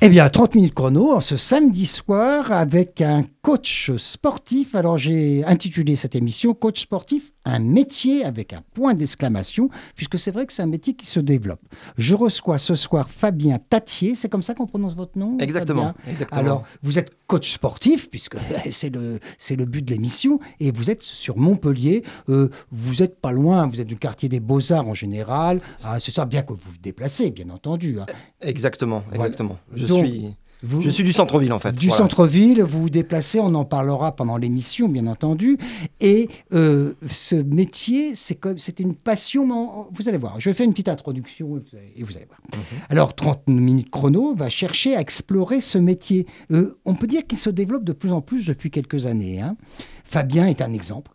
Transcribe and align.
Eh 0.00 0.08
bien, 0.10 0.28
30 0.28 0.54
minutes 0.54 0.74
chrono, 0.74 1.12
en 1.12 1.20
ce 1.20 1.36
samedi 1.36 1.84
soir, 1.84 2.52
avec 2.52 3.00
un 3.00 3.24
coach 3.42 3.90
sportif. 3.96 4.76
Alors, 4.76 4.96
j'ai 4.96 5.44
intitulé 5.44 5.96
cette 5.96 6.14
émission 6.14 6.54
Coach 6.54 6.82
sportif, 6.82 7.32
un 7.44 7.58
métier 7.58 8.24
avec 8.24 8.52
un 8.52 8.62
point 8.74 8.94
d'exclamation, 8.94 9.70
puisque 9.96 10.16
c'est 10.16 10.30
vrai 10.30 10.46
que 10.46 10.52
c'est 10.52 10.62
un 10.62 10.66
métier 10.66 10.94
qui 10.94 11.06
se 11.06 11.18
développe. 11.18 11.62
Je 11.96 12.14
reçois 12.14 12.58
ce 12.58 12.76
soir 12.76 13.10
Fabien 13.10 13.58
Tatier, 13.58 14.14
c'est 14.14 14.28
comme 14.28 14.42
ça 14.42 14.54
qu'on 14.54 14.68
prononce 14.68 14.94
votre 14.94 15.18
nom 15.18 15.36
Exactement. 15.40 15.94
exactement. 16.08 16.40
Alors, 16.40 16.62
vous 16.82 17.00
êtes 17.00 17.10
coach 17.28 17.52
sportif, 17.52 18.10
puisque 18.10 18.36
c'est 18.72 18.90
le, 18.90 19.20
c'est 19.36 19.54
le 19.54 19.64
but 19.66 19.84
de 19.84 19.92
l'émission, 19.92 20.40
et 20.58 20.72
vous 20.72 20.90
êtes 20.90 21.02
sur 21.02 21.36
Montpellier. 21.36 22.02
Euh, 22.28 22.48
vous 22.72 22.94
n'êtes 22.96 23.20
pas 23.20 23.30
loin, 23.30 23.66
vous 23.68 23.80
êtes 23.80 23.86
du 23.86 23.96
quartier 23.96 24.28
des 24.28 24.40
Beaux-Arts 24.40 24.88
en 24.88 24.94
général. 24.94 25.60
Ah, 25.84 26.00
c'est 26.00 26.10
ça, 26.10 26.24
bien 26.24 26.42
que 26.42 26.52
vous 26.54 26.58
vous 26.60 26.78
déplacez, 26.82 27.30
bien 27.30 27.50
entendu. 27.50 28.00
hein. 28.00 28.06
Exactement, 28.40 29.04
exactement. 29.12 29.58
Je 29.74 29.86
Donc, 29.86 30.06
suis, 30.06 30.34
Vous- 30.62 30.82
je 30.82 30.90
suis 30.90 31.04
du 31.04 31.12
centre-ville 31.12 31.52
en 31.52 31.58
fait. 31.60 31.72
du 31.72 31.86
Voilà. 31.86 32.02
centre-ville, 32.04 32.62
vous 32.62 32.82
vous 32.82 32.90
déplacez, 32.90 33.38
on 33.38 33.54
en 33.54 33.64
parlera 33.64 34.16
pendant 34.16 34.36
l'émission, 34.36 34.88
bien 34.88 35.06
entendu. 35.06 35.56
Et 36.00 36.28
euh, 36.52 36.94
ce 37.08 37.36
métier, 37.36 38.14
c'est 38.16 38.34
comme, 38.34 38.58
c'était 38.58 38.82
une 38.82 38.94
passion. 38.94 39.86
vous 39.92 40.08
allez 40.08 40.18
voir, 40.18 40.40
je 40.40 40.50
vais 40.50 40.54
faire 40.54 40.66
une 40.66 40.72
petite 40.72 40.88
introduction 40.88 41.58
et 41.96 42.02
vous 42.02 42.16
allez, 42.16 42.26
voir. 42.26 42.40
Alors, 42.88 43.14
30 43.14 43.46
minutes 43.48 43.90
chrono 43.90 44.34
va 44.34 44.48
chercher 44.48 44.96
à 44.96 45.00
explorer 45.00 45.60
ce 45.60 45.78
métier. 45.78 46.26
Euh, 46.50 46.74
on 46.84 46.94
peut 46.94 47.06
dire 47.06 47.26
qu'il 47.26 47.38
se 47.38 47.50
développe 47.50 47.84
de 47.84 47.92
plus 47.92 48.10
en 48.12 48.20
plus 48.20 48.46
depuis 48.46 48.70
quelques 48.70 49.06
années. 49.06 49.40
hein. 49.40 49.56
Fabien 50.04 50.46
est 50.46 50.60
un 50.62 50.72
exemple. 50.72 51.12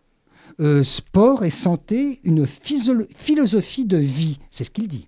Euh, 0.61 0.83
sport 0.83 1.43
et 1.43 1.49
santé, 1.49 2.19
une 2.23 2.45
philosophie 2.47 3.85
de 3.85 3.97
vie, 3.97 4.39
c'est 4.51 4.63
ce 4.63 4.69
qu'il 4.71 4.87
dit. 4.87 5.07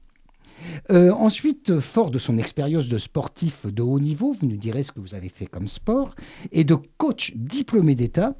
Euh, 0.91 1.11
ensuite, 1.11 1.79
fort 1.79 2.11
de 2.11 2.19
son 2.19 2.37
expérience 2.37 2.87
de 2.87 2.97
sportif 2.97 3.65
de 3.65 3.81
haut 3.81 3.99
niveau, 3.99 4.33
vous 4.33 4.47
nous 4.47 4.58
direz 4.58 4.83
ce 4.83 4.91
que 4.91 4.99
vous 4.99 5.15
avez 5.15 5.30
fait 5.30 5.45
comme 5.45 5.67
sport, 5.67 6.11
et 6.52 6.63
de 6.63 6.75
coach 6.97 7.33
diplômé 7.36 7.95
d'État, 7.95 8.36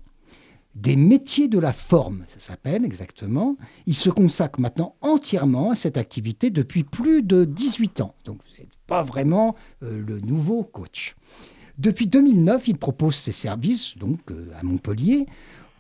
des 0.75 0.97
métiers 0.97 1.47
de 1.47 1.57
la 1.57 1.72
forme, 1.72 2.24
ça 2.28 2.40
s'appelle 2.40 2.84
exactement. 2.84 3.56
Il 3.85 3.95
se 3.95 4.09
consacre 4.09 4.59
maintenant 4.59 4.95
entièrement 5.01 5.72
à 5.72 5.75
cette 5.75 5.97
activité 5.97 6.50
depuis 6.50 6.84
plus 6.84 7.24
de 7.24 7.45
18 7.45 8.01
ans. 8.01 8.13
Donc, 8.25 8.40
vous 8.44 8.59
n'êtes 8.59 8.75
pas 8.85 9.01
vraiment 9.01 9.56
euh, 9.84 10.03
le 10.06 10.19
nouveau 10.19 10.63
coach. 10.63 11.16
Depuis 11.78 12.07
2009, 12.07 12.69
il 12.69 12.78
propose 12.78 13.16
ses 13.16 13.31
services 13.31 13.97
donc 13.97 14.19
euh, 14.31 14.50
à 14.59 14.63
Montpellier. 14.63 15.25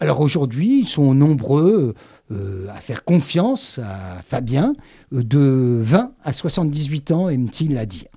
Alors 0.01 0.19
aujourd'hui, 0.19 0.79
ils 0.81 0.87
sont 0.87 1.13
nombreux 1.13 1.93
euh, 2.31 2.67
à 2.69 2.81
faire 2.81 3.05
confiance 3.05 3.79
à 3.79 4.21
Fabien, 4.27 4.73
euh, 5.13 5.23
de 5.23 5.79
20 5.81 6.11
à 6.23 6.33
78 6.33 7.11
ans, 7.11 7.29
aime-t-il 7.29 7.77
à 7.77 7.85
dire. 7.85 8.07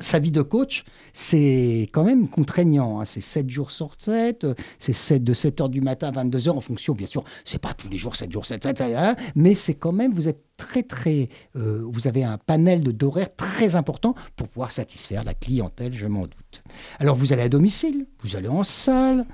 Sa 0.00 0.18
vie 0.18 0.30
de 0.30 0.42
coach, 0.42 0.84
c'est 1.12 1.88
quand 1.92 2.04
même 2.04 2.28
contraignant. 2.28 3.00
hein. 3.00 3.04
C'est 3.04 3.20
7 3.20 3.48
jours 3.50 3.70
sur 3.72 3.94
7, 3.98 4.44
euh, 4.44 4.54
c'est 4.78 4.92
7 4.92 5.24
de 5.24 5.34
7 5.34 5.62
heures 5.62 5.68
du 5.68 5.80
matin 5.80 6.08
à 6.08 6.10
22 6.12 6.48
heures 6.48 6.56
en 6.56 6.60
fonction, 6.60 6.94
bien 6.94 7.06
sûr, 7.08 7.24
c'est 7.44 7.60
pas 7.60 7.74
tous 7.74 7.88
les 7.88 7.96
jours 7.96 8.14
7 8.14 8.30
jours 8.30 8.46
7, 8.46 8.62
7, 8.62 8.78
7, 8.78 8.96
hein, 8.96 9.16
mais 9.34 9.56
c'est 9.56 9.74
quand 9.74 9.92
même, 9.92 10.12
vous 10.12 10.28
êtes 10.28 10.44
très, 10.56 10.84
très, 10.84 11.28
vous 11.54 12.06
avez 12.06 12.22
un 12.22 12.38
panel 12.38 12.82
d'horaires 12.82 13.34
très 13.34 13.74
important 13.74 14.14
pour 14.36 14.48
pouvoir 14.48 14.70
satisfaire 14.70 15.24
la 15.24 15.34
clientèle, 15.34 15.94
je 15.94 16.06
m'en 16.06 16.22
doute. 16.22 16.62
Alors 17.00 17.16
vous 17.16 17.32
allez 17.32 17.42
à 17.42 17.48
domicile, 17.48 18.06
vous 18.22 18.36
allez 18.36 18.48
en 18.48 18.62
salle, 18.62 19.26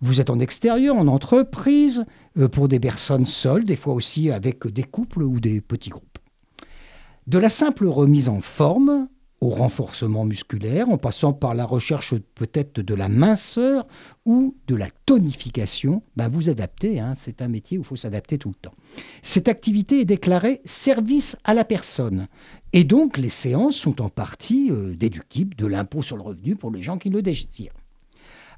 vous 0.00 0.20
êtes 0.20 0.30
en 0.30 0.38
extérieur, 0.38 0.96
en 0.96 1.06
entreprise, 1.06 2.04
euh, 2.38 2.48
pour 2.48 2.68
des 2.68 2.80
personnes 2.80 3.26
seules, 3.26 3.64
des 3.64 3.76
fois 3.76 3.94
aussi 3.94 4.30
avec 4.30 4.66
des 4.66 4.84
couples 4.84 5.22
ou 5.22 5.40
des 5.40 5.60
petits 5.60 5.90
groupes. 5.90 6.18
De 7.26 7.38
la 7.38 7.50
simple 7.50 7.86
remise 7.86 8.28
en 8.28 8.40
forme 8.40 9.08
au 9.40 9.50
renforcement 9.50 10.24
musculaire, 10.24 10.88
en 10.88 10.98
passant 10.98 11.32
par 11.32 11.54
la 11.54 11.64
recherche 11.64 12.14
peut-être 12.34 12.80
de 12.80 12.94
la 12.94 13.08
minceur 13.08 13.86
ou 14.24 14.56
de 14.66 14.74
la 14.74 14.88
tonification, 15.06 16.02
ben 16.16 16.28
vous 16.28 16.50
adaptez, 16.50 16.98
hein, 16.98 17.12
c'est 17.14 17.40
un 17.40 17.48
métier 17.48 17.78
où 17.78 17.82
il 17.82 17.86
faut 17.86 17.96
s'adapter 17.96 18.38
tout 18.38 18.48
le 18.48 18.56
temps. 18.56 18.74
Cette 19.22 19.48
activité 19.48 20.00
est 20.00 20.04
déclarée 20.04 20.60
service 20.64 21.36
à 21.44 21.54
la 21.54 21.64
personne. 21.64 22.26
Et 22.72 22.82
donc 22.82 23.16
les 23.16 23.28
séances 23.28 23.76
sont 23.76 24.02
en 24.02 24.08
partie 24.08 24.70
euh, 24.70 24.94
déductibles 24.96 25.56
de 25.56 25.66
l'impôt 25.66 26.02
sur 26.02 26.16
le 26.16 26.22
revenu 26.22 26.56
pour 26.56 26.70
les 26.72 26.82
gens 26.82 26.98
qui 26.98 27.08
le 27.08 27.22
désirent. 27.22 27.74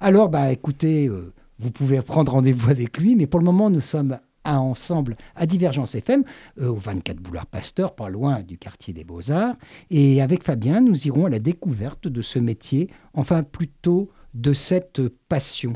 Alors, 0.02 0.30
bah, 0.30 0.50
écoutez, 0.50 1.08
euh, 1.08 1.34
vous 1.58 1.70
pouvez 1.70 2.00
prendre 2.00 2.32
rendez-vous 2.32 2.70
avec 2.70 2.96
lui, 2.96 3.14
mais 3.16 3.26
pour 3.26 3.38
le 3.38 3.44
moment, 3.44 3.68
nous 3.68 3.82
sommes 3.82 4.18
ensemble 4.46 5.14
à 5.36 5.44
Divergence 5.44 5.94
FM, 5.94 6.24
euh, 6.58 6.68
au 6.68 6.76
24 6.76 7.18
boulevard 7.18 7.46
Pasteur, 7.46 7.94
pas 7.94 8.08
loin 8.08 8.42
du 8.42 8.56
quartier 8.56 8.94
des 8.94 9.04
Beaux-Arts. 9.04 9.56
Et 9.90 10.22
avec 10.22 10.42
Fabien, 10.42 10.80
nous 10.80 11.06
irons 11.06 11.26
à 11.26 11.28
la 11.28 11.38
découverte 11.38 12.08
de 12.08 12.22
ce 12.22 12.38
métier, 12.38 12.88
enfin 13.12 13.42
plutôt 13.42 14.08
de 14.32 14.54
cette 14.54 15.02
passion. 15.28 15.74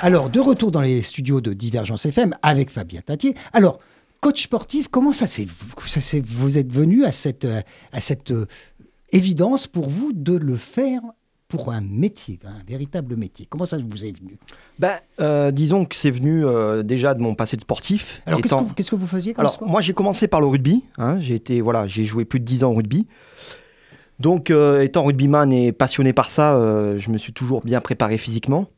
Alors, 0.00 0.30
de 0.30 0.40
retour 0.40 0.70
dans 0.70 0.82
les 0.82 1.02
studios 1.02 1.42
de 1.42 1.52
Divergence 1.52 2.06
FM 2.06 2.34
avec 2.42 2.70
Fabien 2.70 3.00
Tatier. 3.02 3.34
Alors, 3.52 3.80
coach 4.24 4.44
sportif, 4.44 4.88
comment 4.88 5.12
ça 5.12 5.26
s'est, 5.26 5.46
vous 6.24 6.56
êtes 6.58 6.72
venu 6.72 7.04
à 7.04 7.12
cette, 7.12 7.44
euh, 7.44 7.60
à 7.92 8.00
cette 8.00 8.32
évidence 9.12 9.66
pour 9.66 9.86
vous 9.90 10.12
de 10.14 10.32
le 10.32 10.56
faire 10.56 11.02
pour 11.46 11.70
un 11.70 11.82
métier, 11.82 12.38
un 12.46 12.64
véritable 12.66 13.16
métier? 13.16 13.46
Comment 13.50 13.66
ça 13.66 13.76
vous 13.86 14.02
est 14.06 14.18
venu? 14.18 14.38
Ben, 14.78 14.94
euh, 15.20 15.50
disons 15.50 15.84
que 15.84 15.94
c'est 15.94 16.10
venu 16.10 16.42
euh, 16.46 16.82
déjà 16.82 17.12
de 17.12 17.20
mon 17.20 17.34
passé 17.34 17.56
de 17.56 17.60
sportif. 17.60 18.22
Alors, 18.24 18.40
qu'est-ce 18.40 18.54
étant- 18.54 18.62
que, 18.64 18.68
vous, 18.68 18.74
qu'est-ce 18.74 18.90
que 18.92 18.96
vous 18.96 19.06
faisiez 19.06 19.34
comme 19.34 19.42
Alors, 19.42 19.52
sport? 19.52 19.68
moi, 19.68 19.82
j'ai 19.82 19.92
commencé 19.92 20.26
par 20.26 20.40
le 20.40 20.46
rugby. 20.46 20.82
hein. 20.96 21.20
J'ai 21.20 21.34
été, 21.34 21.60
voilà, 21.60 21.86
j'ai 21.86 22.06
joué 22.06 22.24
plus 22.24 22.40
de 22.40 22.46
10 22.46 22.64
ans 22.64 22.70
au 22.70 22.74
rugby. 22.76 23.06
Donc, 24.20 24.50
euh, 24.50 24.80
étant 24.80 25.02
rugbyman 25.04 25.52
et 25.52 25.72
passionné 25.72 26.14
par 26.14 26.30
ça, 26.30 26.58
je 26.96 27.10
me 27.10 27.18
suis 27.18 27.34
toujours 27.34 27.60
bien 27.62 27.82
préparé 27.82 28.16
physiquement. 28.16 28.68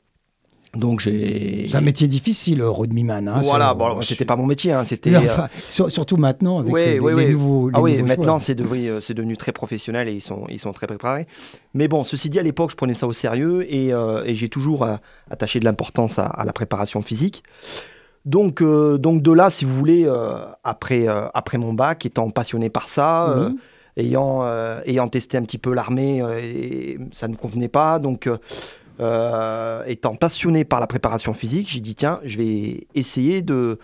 Donc, 0.76 1.00
j'ai. 1.00 1.64
C'est 1.68 1.76
un 1.76 1.80
métier 1.80 2.06
difficile, 2.08 2.58
le 2.58 2.68
rugbyman. 2.70 3.26
Hein, 3.28 3.40
voilà, 3.44 3.74
bon, 3.74 4.00
c'était 4.02 4.24
pas 4.24 4.36
mon 4.36 4.46
métier. 4.46 4.72
hein, 4.72 4.84
C'était. 4.84 5.14
Euh, 5.14 5.20
enfin, 5.20 5.48
sur- 5.56 5.90
surtout 5.90 6.16
maintenant 6.16 6.58
avec 6.60 6.72
Oui, 6.74 6.80
euh, 6.98 7.16
les, 7.16 7.32
nouveaux. 7.32 7.70
Ah 7.72 7.80
oui, 7.80 8.02
maintenant 8.02 8.24
joueurs. 8.24 8.40
c'est 8.42 8.54
devenu, 8.54 8.88
euh, 8.88 9.00
c'est 9.00 9.14
devenu 9.14 9.36
très 9.36 9.52
professionnel 9.52 10.08
et 10.08 10.12
ils 10.12 10.20
sont, 10.22 10.44
ils 10.48 10.58
sont 10.60 10.72
très 10.72 10.86
préparés. 10.86 11.26
Mais 11.74 11.88
bon, 11.88 12.04
ceci 12.04 12.30
dit, 12.30 12.38
à 12.38 12.42
l'époque, 12.42 12.70
je 12.70 12.76
prenais 12.76 12.94
ça 12.94 13.06
au 13.06 13.12
sérieux 13.12 13.64
et, 13.72 13.92
euh, 13.92 14.22
et 14.24 14.34
j'ai 14.34 14.48
toujours 14.48 14.84
euh, 14.84 14.96
attaché 15.30 15.58
de 15.60 15.64
l'importance 15.64 16.18
à, 16.18 16.26
à 16.26 16.44
la 16.44 16.52
préparation 16.52 17.02
physique. 17.02 17.42
Donc, 18.24 18.60
euh, 18.60 18.98
donc 18.98 19.22
de 19.22 19.30
là, 19.32 19.50
si 19.50 19.64
vous 19.64 19.74
voulez, 19.74 20.06
après, 20.64 21.06
après 21.34 21.58
mon 21.58 21.72
bac, 21.72 22.04
étant 22.06 22.30
passionné 22.30 22.70
par 22.70 22.88
ça, 22.88 23.34
Mhm. 23.36 23.56
ayant, 23.98 24.40
euh, 24.42 24.80
ayant 24.84 25.08
testé 25.08 25.38
un 25.38 25.42
petit 25.42 25.58
peu 25.58 25.72
l'armée, 25.72 26.20
euh, 26.22 26.40
et 26.42 26.98
ça 27.12 27.28
ne 27.28 27.32
me 27.32 27.38
convenait 27.38 27.68
pas. 27.68 27.98
Donc, 27.98 28.26
euh, 28.26 28.36
euh, 29.00 29.82
étant 29.86 30.14
passionné 30.14 30.64
par 30.64 30.80
la 30.80 30.86
préparation 30.86 31.34
physique, 31.34 31.68
j'ai 31.70 31.80
dit 31.80 31.94
tiens, 31.94 32.20
je 32.24 32.38
vais 32.38 32.86
essayer 32.94 33.42
de, 33.42 33.78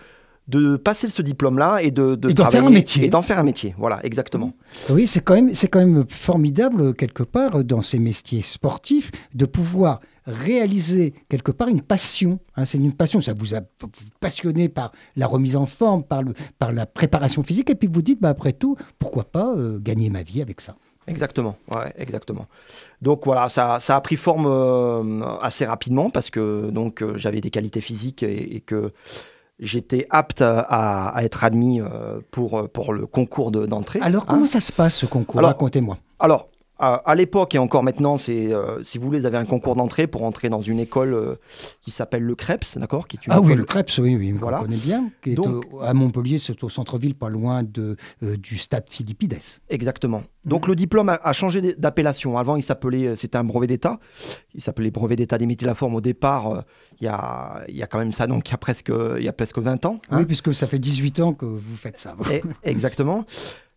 de 0.47 0.75
passer 0.75 1.07
ce 1.07 1.21
diplôme-là 1.21 1.81
et 1.81 1.91
de, 1.91 2.15
de 2.15 2.29
Et 2.29 2.33
d'en 2.33 2.49
faire 2.49 2.65
un 2.65 2.69
métier. 2.69 3.05
Et 3.05 3.09
d'en 3.09 3.21
faire 3.21 3.39
un 3.39 3.43
métier, 3.43 3.75
voilà, 3.77 3.99
exactement. 4.05 4.53
Oui, 4.89 5.07
c'est 5.07 5.21
quand 5.21 5.35
même, 5.35 5.53
c'est 5.53 5.67
quand 5.67 5.79
même 5.79 6.05
formidable 6.09 6.93
quelque 6.93 7.23
part 7.23 7.63
dans 7.63 7.81
ces 7.81 7.99
métiers 7.99 8.41
sportifs 8.41 9.11
de 9.33 9.45
pouvoir 9.45 9.99
réaliser 10.25 11.13
quelque 11.29 11.51
part 11.51 11.67
une 11.67 11.81
passion. 11.81 12.39
hein. 12.55 12.65
c'est 12.65 12.77
une 12.77 12.93
passion, 12.93 13.19
ça 13.21 13.33
vous 13.33 13.55
a 13.55 13.59
passionné 14.19 14.69
par 14.69 14.91
la 15.15 15.27
remise 15.27 15.55
en 15.55 15.65
forme, 15.65 16.03
par, 16.03 16.23
le, 16.23 16.33
par 16.59 16.71
la 16.71 16.85
préparation 16.85 17.43
physique, 17.43 17.69
et 17.69 17.75
puis 17.75 17.89
vous 17.91 18.01
dites, 18.01 18.21
bah, 18.21 18.29
après 18.29 18.53
tout, 18.53 18.77
pourquoi 18.99 19.25
pas 19.25 19.53
euh, 19.55 19.79
gagner 19.79 20.09
ma 20.09 20.23
vie 20.23 20.41
avec 20.41 20.61
ça. 20.61 20.75
Exactement, 21.07 21.55
ouais, 21.75 21.93
exactement. 21.97 22.45
Donc 23.01 23.25
voilà, 23.25 23.49
ça, 23.49 23.79
ça 23.79 23.95
a 23.95 24.01
pris 24.01 24.15
forme 24.15 24.45
euh, 24.47 25.25
assez 25.41 25.65
rapidement 25.65 26.09
parce 26.09 26.29
que 26.29 26.69
donc 26.71 27.01
euh, 27.01 27.17
j'avais 27.17 27.41
des 27.41 27.49
qualités 27.49 27.81
physiques 27.81 28.23
et, 28.23 28.55
et 28.55 28.61
que 28.61 28.91
j'étais 29.59 30.07
apte 30.09 30.41
à, 30.41 31.09
à 31.09 31.23
être 31.23 31.43
admis 31.43 31.81
euh, 31.81 32.19
pour, 32.31 32.69
pour 32.69 32.93
le 32.93 33.05
concours 33.05 33.51
de- 33.51 33.65
d'entrée. 33.65 33.99
Alors, 34.01 34.23
hein. 34.23 34.27
comment 34.29 34.45
ça 34.45 34.59
se 34.59 34.71
passe 34.71 34.95
ce 34.95 35.05
concours? 35.05 35.41
Racontez-moi. 35.41 35.97
Alors, 36.19 36.49
à, 36.79 36.95
à 36.95 37.15
l'époque 37.15 37.53
et 37.55 37.59
encore 37.59 37.83
maintenant, 37.83 38.17
c'est 38.17 38.51
euh, 38.51 38.83
si 38.83 38.97
vous 38.97 39.05
voulez, 39.05 39.19
vous 39.19 39.25
avez 39.25 39.37
un 39.37 39.45
concours 39.45 39.75
d'entrée 39.75 40.07
pour 40.07 40.23
entrer 40.23 40.49
dans 40.49 40.61
une 40.61 40.79
école 40.79 41.13
euh, 41.13 41.35
qui 41.81 41.91
s'appelle 41.91 42.23
le 42.23 42.35
Krebs, 42.35 42.77
d'accord 42.77 43.07
qui 43.07 43.17
est 43.17 43.25
une 43.27 43.31
Ah 43.33 43.39
oui, 43.41 43.53
le 43.55 43.63
Krebs, 43.63 43.99
oui, 43.99 44.15
oui, 44.15 44.31
Voilà. 44.31 44.59
on 44.59 44.63
connaît 44.63 44.75
bien. 44.77 45.09
Qui 45.21 45.31
est 45.31 45.35
Donc- 45.35 45.65
au- 45.71 45.81
à 45.81 45.93
Montpellier, 45.93 46.39
c'est 46.39 46.63
au 46.63 46.69
centre-ville, 46.69 47.13
pas 47.15 47.29
loin 47.29 47.63
de, 47.63 47.95
euh, 48.23 48.37
du 48.37 48.57
stade 48.57 48.85
Philippides. 48.89 49.37
Exactement. 49.69 50.23
Donc 50.45 50.67
le 50.67 50.75
diplôme 50.75 51.09
a, 51.09 51.19
a 51.23 51.31
changé 51.31 51.61
d'appellation. 51.77 52.37
Avant, 52.37 52.55
il 52.57 52.63
s'appelait, 52.63 53.15
c'était 53.15 53.37
un 53.37 53.43
brevet 53.43 53.67
d'État. 53.67 53.99
Il 54.55 54.61
s'appelait 54.61 54.91
brevet 54.91 55.15
d'État 55.15 55.37
forme 55.75 55.95
au 55.95 56.01
départ. 56.01 56.63
il 56.99 57.05
y 57.05 57.07
a, 57.07 57.63
il 57.69 57.75
y 57.77 57.83
a 57.83 57.87
quand 57.87 57.99
même 57.99 58.13
ça, 58.13 58.27
donc 58.27 58.49
il 58.49 58.51
y 58.51 58.55
a 58.55 58.57
presque, 58.57 58.91
il 59.17 59.23
y 59.23 59.27
a 59.27 59.33
presque 59.33 59.59
20 59.59 59.85
ans. 59.85 59.99
hein. 60.09 60.17
Oui, 60.19 60.25
puisque 60.25 60.53
ça 60.53 60.67
fait 60.67 60.79
18 60.79 61.19
ans 61.21 61.33
que 61.33 61.45
vous 61.45 61.75
faites 61.77 61.97
ça. 61.97 62.15
Et- 62.31 62.41
exactement. 62.63 63.25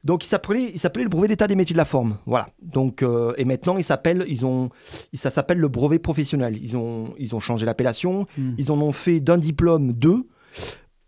Donc 0.05 0.25
il 0.25 0.29
s'appelait, 0.29 0.71
il 0.73 0.79
s'appelait 0.79 1.03
le 1.03 1.09
brevet 1.09 1.29
d'état 1.29 1.49
des 1.49 1.57
métiers 1.57 1.75
de 1.75 1.79
la 1.79 1.85
forme. 1.85 2.17
Voilà. 2.27 2.49
Donc 2.63 3.03
euh, 3.03 3.35
et 3.39 3.45
maintenant 3.45 3.77
il 3.77 3.85
s'appelle, 3.85 4.25
ils 4.29 4.47
ont, 4.47 4.71
ça 5.15 5.31
s'appelle 5.31 5.59
le 5.59 5.69
brevet 5.69 5.99
professionnel. 5.99 6.57
Ils 6.63 6.77
ont, 6.77 7.15
ils 7.19 7.35
ont 7.35 7.41
changé 7.41 7.67
l'appellation. 7.67 8.27
Hmm. 8.39 8.53
Ils 8.57 8.71
en 8.71 8.81
ont 8.81 8.93
fait 8.93 9.21
d'un 9.21 9.39
diplôme 9.39 9.93
deux. 9.93 10.29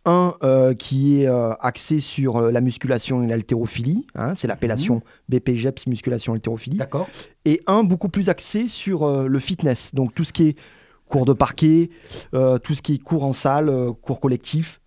Un 0.04 0.34
euh, 0.42 0.72
qui 0.72 1.20
est 1.20 1.28
euh, 1.28 1.52
axé 1.60 2.00
sur 2.00 2.40
la 2.40 2.62
musculation 2.62 3.22
et 3.22 3.26
l'haltérophilie, 3.26 4.06
hein, 4.14 4.32
c'est 4.36 4.48
l'appellation 4.48 5.02
BPGEPS 5.28 5.86
musculation 5.86 6.32
haltérophilie, 6.32 6.78
D'accord. 6.78 7.08
et 7.44 7.60
un 7.66 7.84
beaucoup 7.84 8.08
plus 8.08 8.30
axé 8.30 8.68
sur 8.68 9.28
le 9.28 9.38
fitness, 9.38 9.94
donc 9.94 10.14
tout 10.14 10.24
ce 10.24 10.32
qui 10.32 10.48
est 10.48 10.58
cours 11.08 11.26
de 11.26 11.34
parquet, 11.34 11.90
tout 12.32 12.74
ce 12.74 12.80
qui 12.80 12.94
est 12.94 12.98
cours 12.98 13.24
en 13.24 13.32
salle, 13.32 13.70
cours 14.00 14.20
collectif, 14.20 14.80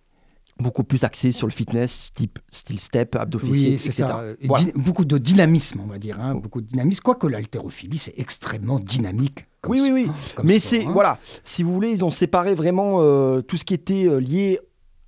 beaucoup 0.58 0.84
plus 0.84 1.02
axé 1.04 1.32
sur 1.32 1.46
le 1.46 1.52
fitness, 1.52 2.10
type 2.14 2.38
style 2.50 2.78
step, 2.78 3.16
abdos 3.16 3.38
Oui, 3.42 3.76
c'est 3.78 3.88
etc. 3.88 4.04
ça. 4.08 4.24
Et 4.40 4.46
Voilà. 4.46 4.64
dy- 4.66 4.72
beaucoup 4.76 5.04
de 5.04 5.18
dynamisme, 5.18 5.80
on 5.82 5.86
va 5.88 5.98
dire. 5.98 6.20
hein, 6.20 6.34
Beaucoup 6.34 6.60
de 6.60 6.66
dynamisme. 6.66 7.02
Quoique 7.02 7.26
l'haltérophilie, 7.26 7.98
c'est 7.98 8.14
extrêmement 8.18 8.78
dynamique. 8.78 9.46
comme 9.60 9.72
Oui, 9.72 9.80
oui, 9.82 9.90
oui. 9.92 10.02
sport, 10.04 10.34
comme 10.36 10.46
Mais 10.46 10.58
c'est 10.58 10.84
hein. 10.84 10.90
voilà, 10.92 11.18
si 11.44 11.62
vous 11.62 11.72
voulez, 11.72 11.90
ils 11.90 12.04
ont 12.04 12.10
séparé 12.10 12.54
vraiment 12.54 12.98
euh, 13.00 13.40
tout 13.42 13.56
ce 13.56 13.64
qui 13.64 13.74
était 13.74 14.06
euh, 14.08 14.18
lié 14.18 14.58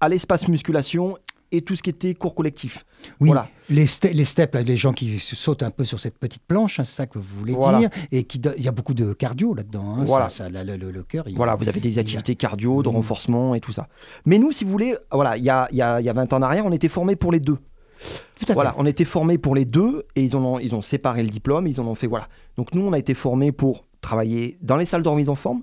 à 0.01 0.09
l'espace 0.09 0.49
musculation 0.49 1.17
et 1.57 1.63
tout 1.63 1.77
ce 1.77 1.83
qui 1.83 1.91
était 1.91 2.15
cours 2.15 2.35
collectif. 2.35 2.85
Oui, 3.21 3.29
Voilà. 3.29 3.49
les, 3.71 3.87
ste- 3.87 4.13
les 4.13 4.25
steps, 4.25 4.55
les 4.67 4.77
gens 4.77 4.93
qui 4.93 5.19
sautent 5.21 5.63
un 5.63 5.71
peu 5.71 5.85
sur 5.85 6.01
cette 6.01 6.19
petite 6.19 6.43
planche, 6.47 6.81
hein, 6.81 6.85
c'est 6.85 6.95
ça 6.97 7.07
que 7.07 7.19
vous 7.19 7.39
voulez 7.39 7.53
Voilà. 7.55 7.79
dire. 7.79 7.91
Et 8.13 8.25
qui 8.25 8.41
il 8.57 8.65
y 8.65 8.69
a 8.69 8.73
beaucoup 8.73 8.95
de 8.95 9.13
cardio 9.13 9.55
là-dedans. 9.55 9.97
hein, 9.99 10.05
Voilà. 10.05 10.29
ça, 10.29 10.45
ça, 10.45 10.51
la- 10.51 10.65
le, 10.65 10.77
le- 10.77 10.91
le 10.91 11.03
cœur. 11.03 11.25
il- 11.29 11.37
Voilà, 11.37 11.55
vous 11.55 11.69
avez 11.69 11.81
des 11.81 11.99
a- 11.99 12.01
activités 12.01 12.35
cardio, 12.37 12.83
de 12.83 12.89
renforcement 12.89 13.55
et 13.55 13.61
tout 13.61 13.73
ça. 13.73 13.89
Mais 14.27 14.39
nous, 14.39 14.53
si 14.53 14.65
vous 14.65 14.71
voulez, 14.71 14.97
voilà, 15.13 15.37
il 15.37 15.45
y 15.45 15.51
a, 15.51 15.69
y 15.73 15.81
a- 15.83 16.01
y 16.01 16.09
a 16.09 16.13
20 16.13 16.33
ans 16.33 16.37
en 16.39 16.43
arrière, 16.43 16.67
on 16.67 16.73
était 16.73 16.89
formés 16.89 17.17
pour 17.17 17.31
les 17.33 17.41
deux. 17.41 17.57
Tout 17.57 18.45
à 18.45 18.47
fait. 18.49 18.55
Voilà, 18.55 18.75
on 18.79 18.87
était 18.87 19.05
formés 19.05 19.39
pour 19.39 19.55
les 19.55 19.65
deux 19.65 20.05
et 20.17 20.23
ils 20.25 20.37
ont, 20.37 20.59
ils 20.59 20.75
ont 20.75 20.83
séparé 20.83 21.23
le 21.23 21.29
diplôme, 21.31 21.67
ils 21.69 21.81
en 21.81 21.87
ont 21.87 21.95
fait 21.95 22.09
voilà. 22.09 22.29
Donc 22.57 22.75
nous, 22.75 22.83
on 22.83 22.93
a 22.93 22.99
été 22.99 23.15
formés 23.15 23.53
pour 23.53 23.87
travailler 24.01 24.59
dans 24.61 24.77
les 24.77 24.85
salles 24.85 25.03
de 25.03 25.09
remise 25.09 25.29
en 25.29 25.37
forme, 25.37 25.63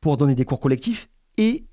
pour 0.00 0.16
donner 0.18 0.34
des 0.34 0.44
cours 0.44 0.60
collectifs 0.60 1.08
et 1.38 1.64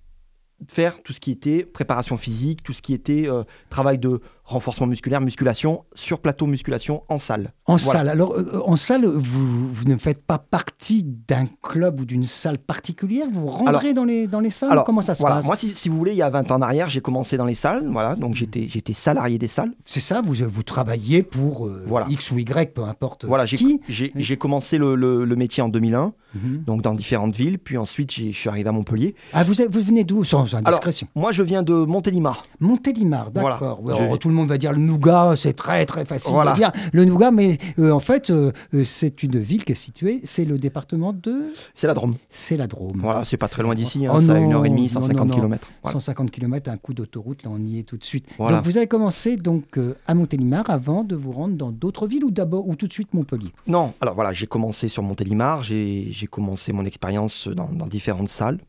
faire 0.67 1.01
tout 1.03 1.13
ce 1.13 1.19
qui 1.19 1.31
était 1.31 1.65
préparation 1.65 2.17
physique, 2.17 2.63
tout 2.63 2.73
ce 2.73 2.81
qui 2.81 2.93
était 2.93 3.27
euh, 3.27 3.43
travail 3.69 3.97
de 3.97 4.21
renforcement 4.51 4.87
musculaire, 4.87 5.21
musculation 5.21 5.83
sur 5.93 6.19
plateau 6.19 6.45
musculation 6.47 7.03
en 7.09 7.17
salle. 7.19 7.53
En 7.65 7.75
Voilà. 7.77 7.99
salle. 7.99 8.09
Alors, 8.09 8.33
euh, 8.37 8.61
en 8.65 8.75
salle, 8.75 9.05
vous, 9.05 9.73
vous 9.73 9.85
ne 9.85 9.95
faites 9.95 10.23
pas 10.25 10.37
partie 10.37 11.03
d'un 11.03 11.45
club 11.61 11.99
ou 12.01 12.05
d'une 12.05 12.23
salle 12.23 12.57
particulière? 12.57 13.27
Vous 13.31 13.47
rentrez 13.49 13.67
Alors- 13.89 13.93
dans, 13.93 14.03
les, 14.05 14.27
dans 14.27 14.39
les 14.39 14.49
salles? 14.49 14.71
Alors, 14.71 14.85
Comment 14.85 15.01
ça 15.01 15.13
se 15.15 15.21
voilà, 15.21 15.37
passe? 15.37 15.45
Moi, 15.47 15.55
si, 15.55 15.73
si 15.73 15.89
vous 15.89 15.97
voulez, 15.97 16.11
il 16.11 16.17
y 16.17 16.21
a 16.21 16.29
20 16.29 16.51
ans 16.51 16.55
en 16.55 16.61
arrière, 16.61 16.89
j'ai 16.89 17.01
commencé 17.01 17.37
dans 17.37 17.45
les 17.45 17.55
salles, 17.55 17.87
voilà, 17.91 18.15
donc 18.15 18.35
j'étais, 18.35 18.67
j'étais 18.69 18.93
salarié 18.93 19.37
des 19.37 19.47
salles. 19.47 19.71
C'est 19.85 19.99
ça, 19.99 20.21
vous, 20.21 20.33
vous 20.47 20.63
travaillez 20.63 21.23
pour 21.23 21.67
euh, 21.67 21.83
Voilà. 21.87 22.07
X 22.09 22.31
ou 22.31 22.37
Y, 22.39 22.73
peu 22.73 22.83
importe 22.83 23.25
Voilà, 23.25 23.45
j'ai, 23.45 23.57
qui. 23.57 23.79
j'ai, 23.87 24.37
commencé 24.37 24.77
le, 24.77 24.95
le- 24.95 25.23
le 25.25 25.35
métier 25.35 25.61
en 25.63 25.69
2001, 25.69 26.13
Mhm. 26.33 26.63
donc 26.65 26.81
dans 26.81 26.93
différentes 26.93 27.35
villes, 27.35 27.59
puis 27.59 27.77
ensuite 27.77 28.11
j'ai- 28.11 28.31
je 28.31 28.37
suis 28.39 28.47
arrivé 28.49 28.69
à 28.69 28.71
Montpellier. 28.71 29.15
Ah, 29.33 29.43
vous, 29.43 29.53
vous 29.69 29.81
venez 29.81 30.03
d'où? 30.05 30.23
Sans 30.23 30.55
indiscrétion. 30.55 31.07
Moi, 31.15 31.31
je 31.33 31.43
viens 31.43 31.61
de 31.63 31.73
Montélimar. 31.73 32.43
Montélimar, 32.61 33.29
Voilà. 33.33 33.49
d'accord. 33.51 33.79
Oui, 33.83 33.93
Je- 33.97 34.03
alors, 34.03 34.17
tout 34.19 34.29
le 34.29 34.35
monde 34.35 34.40
va 34.45 34.57
dire 34.57 34.71
le 34.71 34.79
Nougat, 34.79 35.35
c'est 35.37 35.53
très 35.53 35.85
très 35.85 36.05
facile 36.05 36.31
Voilà. 36.33 36.51
de 36.51 36.57
dire 36.57 36.71
le 36.93 37.05
Nougat, 37.05 37.31
mais 37.31 37.57
euh, 37.79 37.91
en 37.91 37.99
fait, 37.99 38.29
euh, 38.29 38.51
euh, 38.73 38.83
c'est 38.83 39.23
une 39.23 39.37
ville 39.39 39.63
qui 39.65 39.71
est 39.71 39.75
située, 39.75 40.21
c'est 40.23 40.45
le 40.45 40.57
département 40.57 41.13
de. 41.13 41.51
C'est 41.75 41.87
la 41.87 41.93
Drôme. 41.93 42.15
C'est 42.29 42.57
la 42.57 42.67
Drôme. 42.67 42.99
Voilà, 43.01 43.25
c'est 43.25 43.37
pas 43.37 43.47
très 43.47 43.63
loin 43.63 43.75
d'ici, 43.75 44.05
hein, 44.05 44.11
Oh 44.15 44.19
c'est 44.19 44.31
à 44.31 44.39
non, 44.39 44.63
1h30, 44.63 44.69
non, 44.81 44.89
150 44.89 45.15
non, 45.15 45.25
non. 45.25 45.35
km. 45.35 45.67
150 45.91 46.31
km, 46.31 46.69
un 46.69 46.77
coup 46.77 46.93
d'autoroute, 46.93 47.43
là 47.43 47.49
on 47.51 47.59
y 47.59 47.79
est 47.79 47.83
tout 47.83 47.97
de 47.97 48.03
suite. 48.03 48.27
Voilà. 48.37 48.57
Donc 48.57 48.65
vous 48.65 48.77
avez 48.77 48.87
commencé 48.87 49.37
donc 49.37 49.77
euh, 49.77 49.95
à 50.07 50.13
Montélimar 50.13 50.69
avant 50.69 51.03
de 51.03 51.15
vous 51.15 51.31
rendre 51.31 51.55
dans 51.55 51.71
d'autres 51.71 52.07
villes 52.07 52.23
ou 52.25 52.31
d'abord 52.31 52.67
ou 52.67 52.75
tout 52.75 52.87
de 52.87 52.93
suite 52.93 53.13
Montpellier? 53.13 53.49
Non, 53.67 53.93
alors 54.01 54.15
voilà, 54.15 54.33
j'ai 54.33 54.47
commencé 54.47 54.87
sur 54.87 55.03
Montélimar, 55.03 55.63
j'ai, 55.63 56.07
j'ai 56.11 56.27
commencé 56.27 56.71
mon 56.73 56.85
expérience 56.85 57.47
dans, 57.47 57.71
dans 57.71 57.87
différentes 57.87 58.29
salles. 58.29 58.59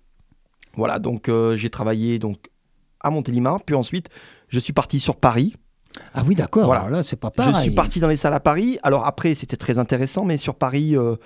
Voilà, 0.76 0.98
donc 0.98 1.30
j'ai 1.54 1.68
travaillé 1.70 2.18
donc 2.18 2.36
à 3.00 3.10
Montélimar, 3.10 3.62
puis 3.62 3.74
ensuite 3.74 4.08
je 4.48 4.58
suis 4.58 4.72
parti 4.72 5.00
sur 5.00 5.16
Paris. 5.16 5.54
Ah 6.14 6.22
oui, 6.26 6.34
d'accord. 6.34 6.64
Voilà. 6.64 6.80
Alors 6.82 6.92
là, 6.92 7.02
c'est 7.02 7.16
pas 7.16 7.30
pareil. 7.30 7.52
Je 7.56 7.60
suis 7.60 7.70
parti 7.70 8.00
dans 8.00 8.08
les 8.08 8.16
salles 8.16 8.34
à 8.34 8.40
Paris. 8.40 8.78
Alors 8.82 9.06
après, 9.06 9.34
c'était 9.34 9.56
très 9.56 9.78
intéressant, 9.78 10.24
mais 10.24 10.36
sur 10.38 10.54
Paris, 10.54 10.96
euh, 10.96 11.16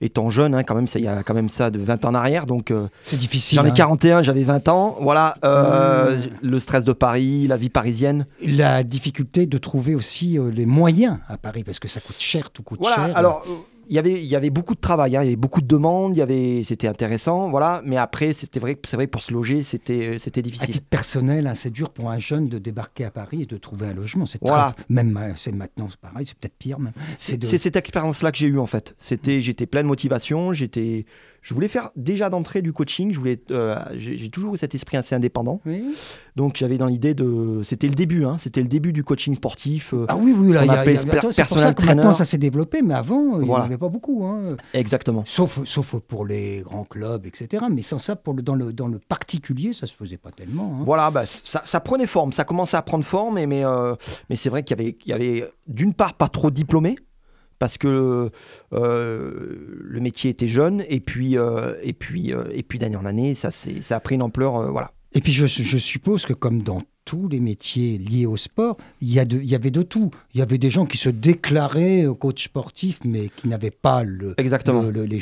étant 0.00 0.30
jeune, 0.30 0.54
hein, 0.54 0.62
quand 0.62 0.74
même, 0.74 0.88
ça- 0.88 0.98
il 0.98 1.04
y 1.04 1.08
a 1.08 1.22
quand 1.22 1.34
même 1.34 1.48
ça 1.48 1.70
de 1.70 1.78
20 1.78 2.04
ans 2.04 2.10
en 2.10 2.14
arrière, 2.14 2.46
donc 2.46 2.70
euh, 2.70 2.86
C'est 3.04 3.16
difficile. 3.18 3.58
j'en 3.58 3.64
ai 3.64 3.70
hein. 3.70 3.74
41, 3.74 4.22
j'avais 4.22 4.42
20 4.44 4.68
ans. 4.68 4.96
Voilà, 5.00 5.36
euh, 5.44 6.16
Mmh. 6.16 6.28
le 6.42 6.60
stress 6.60 6.84
de 6.84 6.92
Paris, 6.92 7.46
la 7.46 7.56
vie 7.56 7.68
parisienne. 7.70 8.26
La 8.44 8.82
difficulté 8.84 9.46
de 9.46 9.58
trouver 9.58 9.94
aussi 9.94 10.38
les 10.52 10.66
moyens 10.66 11.18
à 11.28 11.36
Paris 11.36 11.64
parce 11.64 11.78
que 11.78 11.88
ça 11.88 12.00
coûte 12.00 12.16
cher, 12.18 12.50
tout 12.50 12.62
coûte 12.62 12.80
Voilà, 12.80 13.06
cher. 13.06 13.16
alors 13.16 13.44
y 13.94 13.98
avait 13.98 14.12
il 14.12 14.26
y 14.26 14.36
avait 14.36 14.50
beaucoup 14.50 14.74
de 14.74 14.80
travail, 14.80 15.16
hein, 15.16 15.22
il 15.22 15.26
y 15.26 15.28
avait 15.28 15.36
beaucoup 15.36 15.60
de 15.60 15.66
demandes, 15.66 16.14
il 16.14 16.18
y 16.18 16.22
avait 16.22 16.62
c'était 16.64 16.88
intéressant, 16.88 17.50
voilà, 17.50 17.82
mais 17.84 17.96
après 17.96 18.32
c'était 18.32 18.60
vrai 18.60 18.78
c'est 18.84 18.96
vrai 18.96 19.06
que 19.06 19.10
pour 19.10 19.22
se 19.22 19.32
loger, 19.32 19.62
c'était 19.62 20.18
c'était 20.18 20.40
À 20.40 20.42
difficile. 20.42 20.68
titre 20.68 20.86
personnel, 20.88 21.46
hein, 21.46 21.54
c'est 21.54 21.70
dur 21.70 21.90
pour 21.90 22.10
un 22.10 22.18
jeune 22.18 22.48
de 22.48 22.58
débarquer 22.58 23.04
à 23.04 23.10
Paris 23.10 23.42
et 23.42 23.46
de 23.46 23.56
trouver 23.56 23.86
un 23.88 23.94
logement. 23.94 24.26
C'est 24.26 24.38
Voilà. 24.42 24.74
même 24.88 25.16
euh, 25.16 25.32
c'est 25.36 25.52
maintenant 25.52 25.88
c'est 25.90 26.00
pareil, 26.00 26.26
c'est 26.26 26.36
peut-être 26.38 26.56
pire 26.58 26.78
même. 26.78 26.92
C'est 27.18 27.36
de- 27.36 27.44
cette 27.44 27.76
expérience 27.76 28.22
là 28.22 28.32
que 28.32 28.38
j'ai 28.38 28.46
eue 28.46 28.58
en 28.58 28.66
fait. 28.66 28.94
C'était 28.98 29.40
j'étais 29.40 29.66
plein 29.66 29.82
de 29.82 29.88
motivation, 29.88 30.52
j'étais 30.52 31.06
je 31.42 31.52
voulais 31.54 31.68
faire 31.68 31.90
déjà 31.96 32.30
d'entrée 32.30 32.62
du 32.62 32.72
coaching, 32.72 33.12
je 33.12 33.18
voulais 33.18 33.42
euh, 33.50 33.76
j'ai 33.96 34.30
toujours 34.30 34.54
eu 34.54 34.56
cet 34.58 34.74
esprit 34.74 34.96
assez 34.96 35.14
indépendant. 35.14 35.60
Oui. 35.66 35.84
Donc 36.36 36.56
j'avais 36.56 36.78
dans 36.78 36.86
l'idée 36.86 37.14
de 37.14 37.60
c'était 37.62 37.88
le 37.88 37.94
début 37.94 38.24
hein, 38.24 38.36
c'était 38.38 38.62
le 38.62 38.68
début 38.68 38.92
du 38.92 39.04
coaching 39.04 39.34
sportif. 39.34 39.92
euh, 39.92 40.06
Ah 40.08 40.16
oui, 40.16 40.34
oui, 40.36 40.52
là, 40.52 40.64
il 40.64 40.98
c'est 41.32 41.44
pour 41.48 41.58
ça 41.58 41.74
que 41.74 41.84
maintenant 41.84 42.12
ça 42.12 42.24
s'est 42.24 42.38
développé, 42.38 42.80
mais 42.82 42.94
avant, 42.94 43.40
il 43.40 43.46
n'y 43.46 43.50
en 43.52 43.56
avait 43.56 43.76
pas 43.78 43.88
beaucoup. 43.88 44.24
hein. 44.24 44.42
exactement. 44.72 45.24
Sauf, 45.26 45.62
sauf 45.64 45.96
pour 46.00 46.24
les 46.24 46.62
grands 46.62 46.84
clubs, 46.84 47.26
etc. 47.26 47.64
Mais 47.70 47.82
sans 47.82 47.98
ça, 47.98 48.16
pour 48.16 48.34
le, 48.34 48.42
dans, 48.42 48.54
le, 48.54 48.72
dans 48.72 48.88
le 48.88 48.98
particulier, 48.98 49.72
ça 49.72 49.86
se 49.86 49.94
faisait 49.94 50.16
pas 50.16 50.30
tellement. 50.30 50.76
hein. 50.78 50.82
Voilà, 50.84 51.10
bah, 51.10 51.26
ça, 51.26 51.62
ça 51.64 51.80
prenait 51.80 52.06
forme, 52.06 52.32
ça 52.32 52.44
commençait 52.44 52.76
à 52.76 52.82
prendre 52.82 53.04
forme, 53.04 53.38
et, 53.38 53.46
mais, 53.46 53.64
euh, 53.64 53.94
mais 54.30 54.36
c'est 54.36 54.48
vrai 54.48 54.62
qu'il 54.62 54.76
y 54.78 54.80
avait, 54.80 54.96
il 55.04 55.10
y 55.10 55.12
avait 55.12 55.50
d'une 55.66 55.92
part 55.94 56.14
pas 56.14 56.28
trop 56.28 56.50
de 56.50 56.54
diplômés, 56.54 56.96
parce 57.62 57.78
que 57.78 58.28
euh, 58.72 59.30
le 59.84 60.00
métier 60.00 60.30
était 60.30 60.48
jeune, 60.48 60.82
et 60.88 60.98
puis, 60.98 61.38
euh, 61.38 61.74
et 61.84 61.92
puis, 61.92 62.32
euh, 62.34 62.42
et 62.52 62.64
puis 62.64 62.80
d'année 62.80 62.96
en 62.96 63.04
année, 63.04 63.36
ça, 63.36 63.52
ça 63.52 63.96
a 63.96 64.00
pris 64.00 64.16
une 64.16 64.22
ampleur. 64.22 64.72
voilà. 64.72 64.90
Et 65.14 65.20
puis 65.20 65.30
je, 65.32 65.46
je 65.46 65.78
suppose 65.78 66.26
que 66.26 66.32
comme 66.32 66.62
dans 66.62 66.82
tous 67.04 67.28
les 67.28 67.38
métiers 67.38 67.98
liés 67.98 68.26
au 68.26 68.36
sport, 68.36 68.78
il 69.00 69.12
y, 69.12 69.20
a 69.20 69.24
de- 69.24 69.38
il 69.38 69.44
y 69.48 69.54
avait 69.54 69.70
de 69.70 69.82
tout. 69.82 70.10
Il 70.34 70.40
y 70.40 70.42
avait 70.42 70.58
des 70.58 70.70
gens 70.70 70.86
qui 70.86 70.96
se 70.98 71.08
déclaraient 71.08 72.04
coach 72.18 72.44
sportif, 72.44 72.98
mais 73.04 73.28
qui 73.36 73.46
n'avaient 73.46 73.70
pas 73.70 74.02
le, 74.02 74.34
Exactement. 74.38 74.82
le- 74.82 74.90
le- 74.90 75.04
les, 75.04 75.20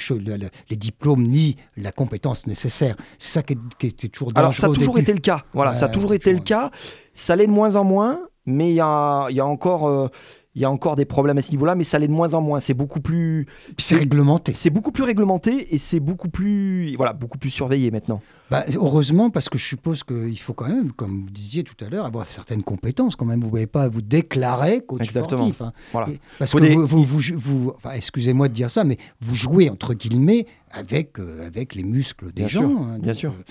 les 0.71 0.77
diplômes 0.77 1.25
ni 1.25 1.57
la 1.77 1.93
compétence 1.93 2.47
nécessaire. 2.47 2.97
C'est 3.19 3.33
ça 3.33 3.43
qui 3.43 3.55
est, 3.55 3.85
est 3.85 4.09
toujours. 4.09 4.33
Alors 4.35 4.55
ça 4.57 4.69
a 4.69 4.71
toujours 4.73 4.99
été 4.99 5.13
le 5.13 5.21
cas. 5.21 5.45
Voilà, 5.53 5.75
ça 5.75 5.87
a 5.87 5.89
toujours 5.91 6.15
été 6.15 6.33
le 6.33 6.41
cas. 6.41 6.71
Ça 7.13 7.37
l'est 7.37 7.47
de 7.47 7.53
moins 7.53 7.77
en 7.77 7.85
moins, 7.85 8.21
mais 8.47 8.71
il 8.71 8.77
y 8.77 8.81
a, 8.81 9.27
il 9.29 9.37
y 9.37 9.41
a 9.41 9.47
encore. 9.47 9.87
euh, 9.89 10.09
il 10.55 10.63
y 10.63 10.65
a 10.65 10.71
encore 10.71 10.97
des 10.97 11.05
problèmes 11.05 11.39
à 11.39 11.43
ce 11.43 11.51
niveau-là, 11.53 11.75
mais 11.75 11.85
ça 11.85 11.99
l'est 11.99 12.09
de 12.09 12.13
moins 12.13 12.35
en 12.35 12.41
moins. 12.41 12.61
C'est 12.61 12.75
beaucoup 12.75 13.01
plus, 13.01 13.47
c'est 13.79 13.97
réglementé. 13.97 14.53
c'est 14.53 14.71
beaucoup 14.71 14.93
plus 14.93 15.05
réglementé 15.05 15.75
et 15.75 15.79
c'est 15.79 16.01
beaucoup 16.01 16.29
plus, 16.29 16.97
voilà, 16.97 17.13
beaucoup 17.13 17.39
plus 17.39 17.51
surveillé 17.51 17.91
maintenant. 17.91 18.21
Bah, 18.51 18.65
heureusement, 18.75 19.31
parce 19.31 19.49
que 19.49 19.59
je 19.59 19.65
suppose 19.65 20.03
qu'il 20.03 20.39
faut 20.41 20.55
quand 20.55 20.67
même, 20.69 20.91
comme 20.93 21.23
vous 21.23 21.31
disiez 21.31 21.63
tout 21.63 21.77
à 21.85 21.89
l'heure, 21.89 22.05
avoir 22.05 22.27
certaines 22.27 22.65
compétences 22.65 23.15
quand 23.15 23.25
même. 23.25 23.39
Vous 23.41 23.47
ne 23.47 23.51
pouvez 23.51 23.67
pas 23.69 23.89
vous 23.89 24.03
déclarer 24.03 24.81
coach 24.81 25.03
Exactement. 25.03 25.53
sportif. 25.53 25.63
hein. 25.63 25.73
Voilà. 25.93 26.09
Parce 26.39 26.51
Faut 26.51 26.59
que 26.59 26.65
des- 26.65 26.75
vous, 26.75 26.87
vous, 26.87 27.05
vous- 27.05 27.23
vous- 27.37 27.73
enfin, 27.77 27.93
excusez-moi 27.93 28.49
de 28.49 28.55
dire 28.55 28.69
ça, 28.69 28.83
mais 28.83 28.97
vous 29.21 29.37
jouez 29.37 29.71
entre 29.71 29.95
guillemets 29.95 30.47
avec, 30.73 31.21
euh, 31.21 31.47
avec 31.47 31.77
les 31.77 31.85
muscles 31.85 32.27
des 32.27 32.33
Bien 32.43 32.49
gens. 32.49 32.69
sûr, 32.69 32.81
hein. 32.81 32.99
bien 33.01 33.15
sûr. 33.15 33.33
euh, 33.33 33.43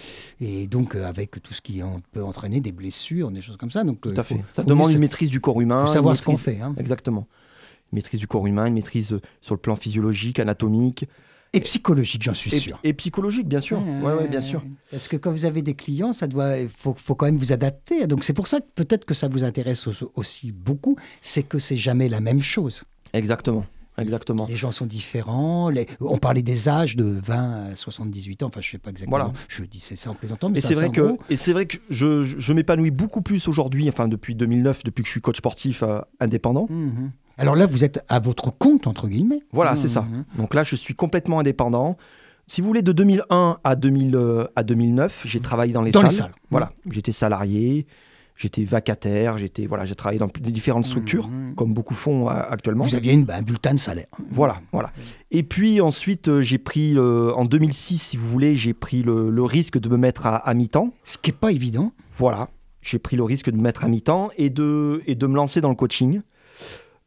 et 0.45 0.67
donc 0.67 0.95
euh, 0.95 1.07
avec 1.07 1.41
tout 1.41 1.53
ce 1.53 1.61
qui 1.61 1.81
en- 1.81 2.01
peut 2.11 2.23
entraîner 2.23 2.59
des 2.59 2.73
blessures, 2.73 3.31
des 3.31 3.41
choses 3.41 3.55
comme 3.57 3.71
ça. 3.71 3.85
Donc, 3.85 4.01
Tout 4.01 4.09
à 4.17 4.23
faut- 4.23 4.35
fait. 4.35 4.41
Ça 4.51 4.63
faut 4.63 4.69
demande 4.69 4.91
une 4.91 4.99
maîtrise 4.99 5.29
du 5.29 5.39
corps 5.39 5.61
humain. 5.61 5.79
faut 5.85 5.87
une 5.87 5.93
savoir 5.93 6.17
ce 6.17 6.21
qu'on 6.23 6.35
fait. 6.37 6.59
hein. 6.59 6.75
Exactement. 6.77 7.25
Une 7.93 7.97
maîtrise 7.97 8.19
du 8.19 8.27
corps 8.27 8.45
humain, 8.45 8.65
une 8.65 8.73
maîtrise 8.73 9.17
sur 9.41 9.55
le 9.55 9.59
plan 9.61 9.75
physiologique, 9.77 10.39
anatomique 10.39 11.05
Et 11.53 11.61
psychologique, 11.61 12.21
j'en 12.23 12.33
suis 12.33 12.53
et, 12.55 12.59
sûr. 12.59 12.79
et 12.83 12.93
psychologique, 12.93 13.47
bien 13.47 13.59
sûr. 13.61 13.81
Ouais, 14.03 14.13
Ouais, 14.13 14.27
bien 14.27 14.41
sûr. 14.41 14.63
Parce 14.91 15.07
que 15.07 15.17
quand 15.17 15.31
vous 15.31 15.45
avez 15.45 15.61
des 15.63 15.73
clients, 15.73 16.13
ça 16.13 16.27
doit, 16.27 16.57
il 16.59 16.69
faut, 16.69 16.93
faut 16.95 17.15
quand 17.15 17.25
même 17.25 17.37
vous 17.37 17.51
adapter. 17.53 18.05
Donc 18.07 18.23
c'est 18.23 18.33
pour 18.33 18.47
ça 18.47 18.59
que 18.59 18.67
peut-être 18.75 19.05
que 19.05 19.13
ça 19.15 19.27
vous 19.27 19.43
intéresse 19.43 19.87
au- 19.87 20.11
aussi 20.15 20.51
beaucoup, 20.51 20.95
c'est 21.21 21.43
que 21.43 21.57
c'est 21.57 21.77
jamais 21.77 22.07
la 22.07 22.19
même 22.21 22.41
chose. 22.41 22.83
Exactement. 23.13 23.65
exactement. 23.97 24.45
Les 24.47 24.55
gens 24.55 24.71
sont 24.71 24.85
différents. 24.85 25.69
les- 25.69 25.87
On 25.99 26.17
parlait 26.19 26.43
des 26.43 26.69
âges 26.69 26.95
de 26.95 27.03
20 27.03 27.71
à 27.71 27.75
78 27.75 28.43
ans. 28.43 28.47
Enfin, 28.47 28.61
je 28.61 28.69
sais 28.69 28.77
pas 28.77 28.91
exactement. 28.91 29.17
Voilà. 29.17 29.33
Je 29.47 29.63
disais 29.63 29.95
ça 29.95 30.11
en 30.11 30.13
plaisantant, 30.13 30.49
mais 30.49 30.61
c'est 30.61 30.75
vrai 30.75 30.89
que 30.91 31.17
et 31.29 31.35
c'est 31.37 31.51
vrai 31.53 31.65
que 31.65 31.77
je, 31.89 32.23
je- 32.23 32.37
je 32.39 32.53
m'épanouis 32.53 32.91
beaucoup 32.91 33.21
plus 33.21 33.47
aujourd'hui, 33.47 33.89
enfin 33.89 34.07
depuis 34.07 34.35
2009, 34.35 34.83
depuis 34.83 35.01
que 35.01 35.07
je 35.07 35.11
suis 35.13 35.21
coach 35.21 35.37
sportif 35.37 35.83
euh, 35.83 35.99
indépendant. 36.19 36.67
Mhm. 36.69 37.11
Alors 37.39 37.55
là, 37.55 37.65
vous 37.65 37.83
êtes 37.83 38.03
à 38.09 38.19
votre 38.19 38.51
compte 38.51 38.85
entre 38.85 39.07
guillemets. 39.07 39.41
Voilà, 39.51 39.75
c'est 39.75 39.87
ça. 39.87 40.01
Mhm. 40.03 40.25
Donc 40.37 40.53
là, 40.53 40.63
je 40.63 40.75
suis 40.75 40.93
complètement 40.93 41.39
indépendant. 41.39 41.97
Si 42.47 42.61
vous 42.61 42.67
voulez, 42.67 42.81
de 42.81 42.91
2001 42.91 43.57
à 43.63 43.75
2000 43.75 44.15
euh, 44.15 44.45
à 44.55 44.63
2009, 44.63 45.21
j'ai 45.25 45.39
travaillé 45.39 45.71
dans 45.73 45.81
les 45.81 45.91
Dans 45.91 46.01
les 46.01 46.09
salles. 46.09 46.17
salles. 46.29 46.35
Voilà, 46.51 46.71
j'étais 46.89 47.11
salarié, 47.11 47.85
j'étais 48.35 48.63
vacataire, 48.63 49.37
j'étais 49.37 49.67
voilà, 49.67 49.85
j'ai 49.85 49.93
travaillé 49.95 50.17
dans 50.19 50.29
différentes 50.41 50.85
structures, 50.85 51.27
Mhm. 51.27 51.53
comme 51.55 51.73
beaucoup 51.73 51.93
font 51.93 52.27
euh, 52.27 52.31
actuellement. 52.33 52.85
Vous 52.85 52.95
aviez 52.95 53.13
une, 53.13 53.25
un 53.29 53.41
bulletin 53.43 53.73
de 53.75 53.79
salaire. 53.79 54.07
Voilà, 54.31 54.59
voilà. 54.71 54.91
Et 55.31 55.43
puis 55.43 55.79
ensuite, 55.79 56.27
euh, 56.27 56.41
j'ai 56.41 56.57
pris, 56.57 56.97
euh, 56.97 57.31
en 57.35 57.45
2006, 57.45 57.99
si 57.99 58.17
vous 58.17 58.27
voulez, 58.27 58.55
j'ai 58.55 58.73
pris 58.73 59.03
le, 59.03 59.29
le 59.29 59.43
risque 59.43 59.77
de 59.79 59.87
me 59.87 59.97
mettre 59.97 60.25
à, 60.25 60.35
à 60.37 60.53
mi-temps. 60.55 60.91
Ce 61.03 61.17
qui 61.19 61.29
n'est 61.29 61.37
pas 61.37 61.51
évident. 61.51 61.93
Voilà, 62.17 62.49
j'ai 62.81 62.97
pris 62.99 63.15
le 63.15 63.23
risque 63.23 63.49
de 63.51 63.55
me 63.55 63.61
mettre 63.61 63.83
à 63.85 63.87
mi-temps 63.87 64.29
et 64.37 64.49
de, 64.49 65.03
et 65.05 65.13
de 65.15 65.27
me 65.27 65.35
lancer 65.35 65.61
dans 65.61 65.69
le 65.69 65.75
coaching. 65.75 66.21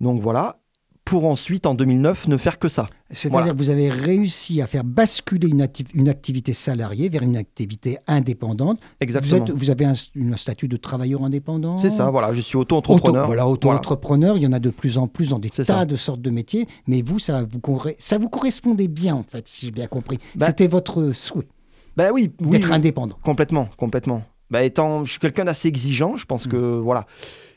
Donc 0.03 0.21
voilà, 0.21 0.59
pour 1.05 1.27
ensuite, 1.27 1.67
en 1.67 1.75
2009, 1.75 2.29
ne 2.29 2.37
faire 2.37 2.59
que 2.61 2.69
ça. 2.69 2.87
C'est-à-dire 3.11 3.39
Voilà. 3.41 3.53
que 3.53 3.59
vous 3.59 3.71
avez 3.71 3.89
réussi 3.91 4.63
à 4.63 4.67
faire 4.69 4.85
basculer 4.85 5.49
une, 5.49 5.61
acti- 5.63 5.87
une 5.95 6.09
activité 6.09 6.53
salariée 6.53 7.09
vers 7.09 7.23
une 7.23 7.37
activité 7.37 7.99
indépendante. 8.07 8.79
Vous, 8.81 8.87
Exactement. 9.01 9.45
êtes, 9.45 9.51
vous 9.53 9.71
avez 9.71 9.85
un, 9.85 9.93
un 9.93 10.37
statut 10.37 10.69
de 10.69 10.77
travailleur 10.77 11.25
indépendant 11.25 11.79
C'est 11.79 11.91
ça, 11.91 12.09
voilà, 12.11 12.33
je 12.35 12.41
suis 12.41 12.57
Auto, 12.57 12.77
auto-entrepreneur. 12.77 13.27
voilà, 13.27 13.49
auto-entrepreneur, 13.49 14.37
il 14.37 14.43
y 14.45 14.47
en 14.47 14.53
a 14.53 14.61
de 14.61 14.71
plus 14.71 14.97
en 14.97 15.07
plus 15.09 15.31
dans 15.31 15.39
des 15.41 15.51
tas 15.51 15.65
ça. 15.65 15.85
de 15.85 15.97
sortes 15.97 16.21
de 16.23 16.31
métiers, 16.31 16.67
mais 16.87 17.03
vous, 17.03 17.19
ça 17.19 17.43
vous, 17.45 17.61
ça 17.99 18.19
vous 18.19 18.29
correspondait 18.29 18.89
bien, 18.89 19.15
en 19.17 19.25
fait, 19.25 19.49
si 19.49 19.67
j'ai 19.67 19.73
bien 19.73 19.87
compris. 19.89 20.19
Bah- 20.37 20.47
C'était 20.47 20.69
votre 20.69 21.11
souhait 21.13 21.49
Ben 21.97 22.11
oui, 22.13 22.31
oui, 22.41 22.51
d'être 22.51 22.71
indépendant. 22.73 23.17
Complètement, 23.25 23.69
complètement. 23.77 24.23
Bah, 24.51 24.63
étant, 24.63 25.05
je 25.05 25.11
suis 25.13 25.21
quelqu'un 25.21 25.45
d'assez 25.47 25.67
exigeant, 25.69 26.17
je 26.17 26.27
pense 26.27 26.47
que 26.47 26.57
voilà. 26.57 27.07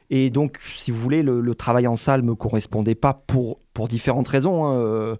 Et 0.09 0.29
donc, 0.29 0.59
si 0.77 0.91
vous 0.91 1.00
voulez, 1.00 1.24
le, 1.24 1.41
le 1.41 1.55
travail 1.55 1.88
en 1.88 1.95
salle 1.95 2.21
me 2.21 2.35
correspondait 2.35 2.95
pas 2.95 3.13
pour, 3.27 3.59
pour 3.74 3.88
différentes 3.88 4.27
raisons. 4.27 4.65
hein. 4.65 4.74
Euh, 4.75 5.15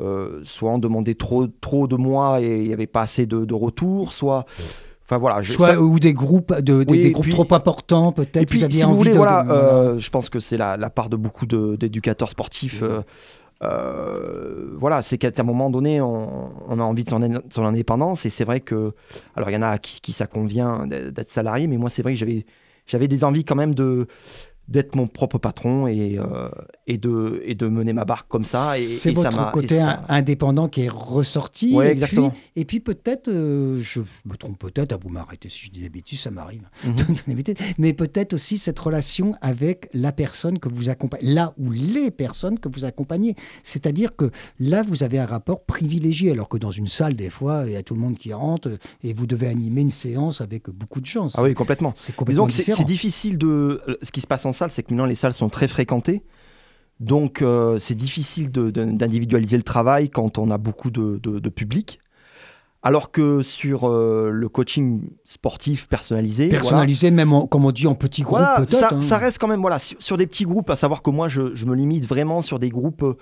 euh, 0.00 0.40
soit 0.44 0.70
on 0.72 0.78
demandait 0.78 1.14
trop, 1.14 1.48
trop 1.48 1.88
de 1.88 1.96
moi 1.96 2.40
et 2.40 2.58
il 2.62 2.68
n'y 2.68 2.72
avait 2.72 2.86
pas 2.86 3.02
assez 3.02 3.26
de, 3.26 3.44
de 3.44 3.54
retour, 3.54 4.12
soit. 4.12 4.44
Enfin 5.04 5.18
voilà. 5.18 5.42
je- 5.42 5.52
Soit, 5.54 5.68
ça- 5.72 5.80
ou 5.80 5.98
des 5.98 6.12
groupes, 6.12 6.52
de, 6.60 6.84
des, 6.84 6.92
Oui, 6.92 7.00
des 7.00 7.08
et 7.08 7.10
groupes 7.10 7.24
puis- 7.24 7.32
trop 7.32 7.46
importants, 7.52 8.12
peut-être. 8.12 8.36
et 8.36 8.46
puis, 8.46 8.58
vous 8.58 8.64
aviez 8.64 8.80
si 8.80 8.84
vous 8.86 8.96
voulez, 8.96 9.10
de- 9.10 9.16
voilà, 9.16 9.42
de- 9.42 9.50
euh, 9.50 9.98
je 9.98 10.10
pense 10.10 10.28
que 10.30 10.38
c'est 10.38 10.56
la, 10.56 10.76
la 10.76 10.88
part 10.90 11.08
de 11.08 11.16
beaucoup 11.16 11.46
d'éducateurs 11.46 12.30
sportifs. 12.30 12.80
euh, 12.82 13.00
euh, 13.62 14.68
voilà, 14.78 15.02
c'est 15.02 15.18
qu'à 15.18 15.30
un 15.36 15.42
moment 15.42 15.70
donné, 15.70 16.00
on, 16.00 16.50
on 16.68 16.78
a 16.78 16.82
envie 16.82 17.04
de 17.04 17.10
son, 17.10 17.22
in- 17.22 17.40
son 17.50 17.64
indépendance. 17.64 18.26
Et 18.26 18.30
c'est 18.30 18.44
vrai 18.44 18.60
que. 18.60 18.92
Alors, 19.34 19.50
il 19.50 19.54
y 19.54 19.56
en 19.56 19.62
a 19.62 19.68
à 19.68 19.78
qui, 19.78 20.00
qui 20.00 20.12
ça 20.12 20.26
convient 20.26 20.86
d'être 20.86 21.28
salarié, 21.28 21.66
mais 21.66 21.76
moi, 21.76 21.90
c'est 21.90 22.02
vrai 22.02 22.12
que 22.12 22.18
j'avais 22.18 22.44
j'avais 22.88 23.06
des 23.06 23.22
envies 23.22 23.44
quand 23.44 23.54
même 23.54 23.74
de 23.74 24.08
d'être 24.68 24.94
mon 24.94 25.06
propre 25.06 25.38
patron 25.38 25.86
et, 25.86 26.18
euh, 26.18 26.48
et, 26.86 26.98
de, 26.98 27.40
et 27.44 27.54
de 27.54 27.66
mener 27.68 27.92
ma 27.94 28.04
barque 28.04 28.28
comme 28.28 28.44
ça. 28.44 28.78
Et, 28.78 28.82
C'est 28.82 29.14
ça 29.14 29.30
votre 29.30 29.48
et 29.48 29.52
côté 29.52 29.78
ça- 29.78 30.04
indépendant 30.08 30.68
qui 30.68 30.82
est 30.82 30.88
ressorti. 30.90 31.74
Ouais, 31.74 31.88
et 31.88 31.92
exactement. 31.92 32.30
Puis, 32.30 32.40
et 32.56 32.64
puis 32.64 32.80
peut-être, 32.80 33.28
euh, 33.28 33.80
je 33.80 34.00
me 34.26 34.36
trompe 34.36 34.58
peut-être, 34.58 34.92
à 34.92 34.96
vous 34.96 35.08
m'arrêter 35.08 35.48
si 35.48 35.66
je 35.66 35.70
dis 35.70 35.80
des 35.80 35.88
bêtises, 35.88 36.20
ça 36.20 36.30
m'arrive. 36.30 36.68
Mhm. 36.84 36.94
Des 37.28 37.34
bêtises. 37.34 37.54
Mais 37.78 37.92
peut-être 37.94 38.34
aussi 38.34 38.58
cette 38.58 38.78
relation 38.78 39.34
avec 39.40 39.88
la 39.94 40.12
personne 40.12 40.58
que 40.58 40.68
vous 40.68 40.90
accompagnez, 40.90 41.32
là 41.32 41.54
ou 41.58 41.70
les 41.70 42.10
personnes 42.10 42.58
que 42.58 42.68
vous 42.68 42.84
accompagnez. 42.84 43.34
C'est-à-dire 43.62 44.14
que 44.16 44.30
là, 44.60 44.82
vous 44.86 45.02
avez 45.02 45.18
un 45.18 45.26
rapport 45.26 45.64
privilégié, 45.64 46.30
alors 46.32 46.48
que 46.48 46.58
dans 46.58 46.70
une 46.70 46.88
salle, 46.88 47.14
des 47.14 47.30
fois, 47.30 47.62
il 47.66 47.72
y 47.72 47.76
a 47.76 47.82
tout 47.82 47.94
le 47.94 48.00
monde 48.00 48.16
qui 48.18 48.32
rentre 48.32 48.70
et 49.02 49.12
vous 49.12 49.26
devez 49.26 49.46
animer 49.48 49.80
une 49.80 49.90
séance 49.90 50.40
avec 50.40 50.68
beaucoup 50.70 51.00
de 51.00 51.06
gens. 51.06 51.28
Ah 51.34 51.42
oui, 51.42 51.54
complètement. 51.54 51.92
C'est 51.96 52.12
Disons 52.12 52.16
complètement 52.18 52.46
que 52.46 52.52
c'est 52.52 52.62
différent. 52.62 52.78
c'est 52.78 52.84
difficile 52.84 53.38
de. 53.38 53.80
euh, 53.88 53.96
Ce 54.02 54.12
qui 54.12 54.20
se 54.20 54.26
passe 54.26 54.44
en 54.46 54.52
salle, 54.58 54.70
c'est 54.70 54.82
que 54.82 54.90
maintenant 54.92 55.06
les 55.06 55.14
salles 55.14 55.32
sont 55.32 55.48
très 55.48 55.68
fréquentées. 55.68 56.22
Donc 57.00 57.42
euh, 57.42 57.78
c'est 57.78 57.94
difficile 57.94 58.50
d'individualiser 58.50 59.56
le 59.56 59.62
travail 59.62 60.10
quand 60.10 60.36
on 60.38 60.50
a 60.50 60.58
beaucoup 60.58 60.90
de, 60.90 61.18
de- 61.22 61.38
de 61.38 61.48
public. 61.48 62.00
Alors 62.82 63.10
que 63.10 63.42
sur 63.42 63.88
euh, 63.88 64.30
le 64.32 64.48
coaching 64.48 65.02
sportif 65.24 65.88
personnalisé, 65.88 66.44
voilà, 66.46 66.60
Personnalisé, 66.60 67.10
même 67.10 67.32
en- 67.32 67.46
comme 67.46 67.64
on 67.64 67.72
dit 67.72 67.86
en 67.88 67.94
petits 67.96 68.22
groupes, 68.22 68.38
voilà, 68.38 68.56
peut-être. 68.56 68.78
ça, 68.78 68.90
hein. 68.94 69.00
ça 69.00 69.18
reste 69.18 69.38
quand 69.38 69.48
même 69.48 69.60
voilà, 69.60 69.78
sur, 69.80 70.00
sur 70.00 70.16
des 70.16 70.26
petits 70.28 70.44
groupes, 70.44 70.70
à 70.70 70.76
savoir 70.76 71.02
que 71.02 71.10
moi 71.10 71.26
je, 71.28 71.54
je 71.56 71.66
me 71.66 71.74
limite 71.74 72.04
vraiment 72.06 72.40
sur 72.40 72.58
des 72.60 72.68
groupes 72.70 73.02
euh, 73.02 73.16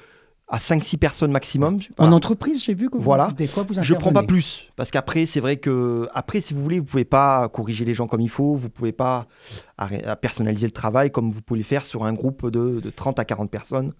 à 0.48 0.58
5-6 0.58 0.96
personnes 0.98 1.32
maximum. 1.32 1.80
En 1.98 2.12
entreprise, 2.12 2.62
j'ai 2.62 2.72
vu 2.74 2.88
que 2.88 2.96
vous, 2.96 3.02
Voilà. 3.02 3.32
des 3.36 3.48
fois, 3.48 3.64
vous 3.64 3.74
Je 3.74 3.94
prends 3.94 4.12
pas 4.12 4.20
intervenez. 4.20 4.26
plus 4.28 4.68
parce 4.76 4.92
qu'après 4.92 5.26
c'est 5.26 5.40
vrai 5.40 5.56
que 5.56 6.08
après 6.14 6.40
si 6.40 6.54
vous 6.54 6.62
voulez 6.62 6.78
vous 6.78 6.84
pouvez 6.84 7.04
pas 7.04 7.48
corriger 7.48 7.84
les 7.84 7.94
gens 7.94 8.06
comme 8.06 8.20
il 8.20 8.28
faut, 8.30 8.54
vous 8.54 8.70
pouvez 8.70 8.92
pas 8.92 9.26
à 9.76 10.14
personnaliser 10.16 10.66
le 10.66 10.72
travail 10.72 11.10
comme 11.10 11.30
vous 11.32 11.40
pouvez 11.42 11.58
le 11.58 11.64
faire 11.64 11.84
sur 11.84 12.04
un 12.04 12.12
groupe 12.12 12.48
de, 12.50 12.78
de 12.80 12.90
30 12.90 13.18
à 13.18 13.24
40 13.24 13.50
personnes 13.50 13.92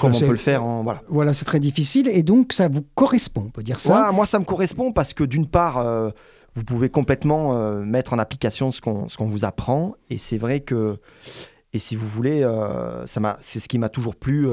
comme 0.00 0.14
on 0.14 0.18
peut 0.18 0.26
le 0.30 0.36
faire 0.36 0.64
en 0.64 0.82
voilà. 0.82 1.02
Voilà, 1.08 1.34
c'est 1.34 1.44
très 1.44 1.60
difficile 1.60 2.08
et 2.08 2.22
donc 2.22 2.52
ça 2.54 2.68
vous 2.68 2.82
correspond, 2.94 3.44
on 3.46 3.50
peut 3.50 3.62
dire 3.62 3.78
ça. 3.78 4.10
Moi 4.12 4.24
ça 4.24 4.38
me 4.38 4.44
correspond 4.44 4.92
parce 4.92 5.12
que 5.12 5.24
d'une 5.24 5.46
part 5.46 5.76
euh, 5.78 6.08
vous 6.54 6.64
pouvez 6.64 6.88
complètement 6.88 7.56
euh, 7.58 7.82
mettre 7.82 8.12
en 8.14 8.18
application 8.18 8.70
ce 8.70 8.80
qu'on 8.80 9.06
vous 9.26 9.44
apprend 9.44 9.94
et 10.08 10.16
c'est 10.16 10.38
vrai 10.38 10.60
que 10.60 10.96
et 11.74 11.78
si 11.78 11.96
vous 11.96 12.08
voulez 12.08 12.42
euh, 12.42 13.04
c'est 13.06 13.60
ce 13.60 13.68
qui 13.68 13.78
m'a 13.78 13.88
toujours 13.90 14.16
plu 14.16 14.46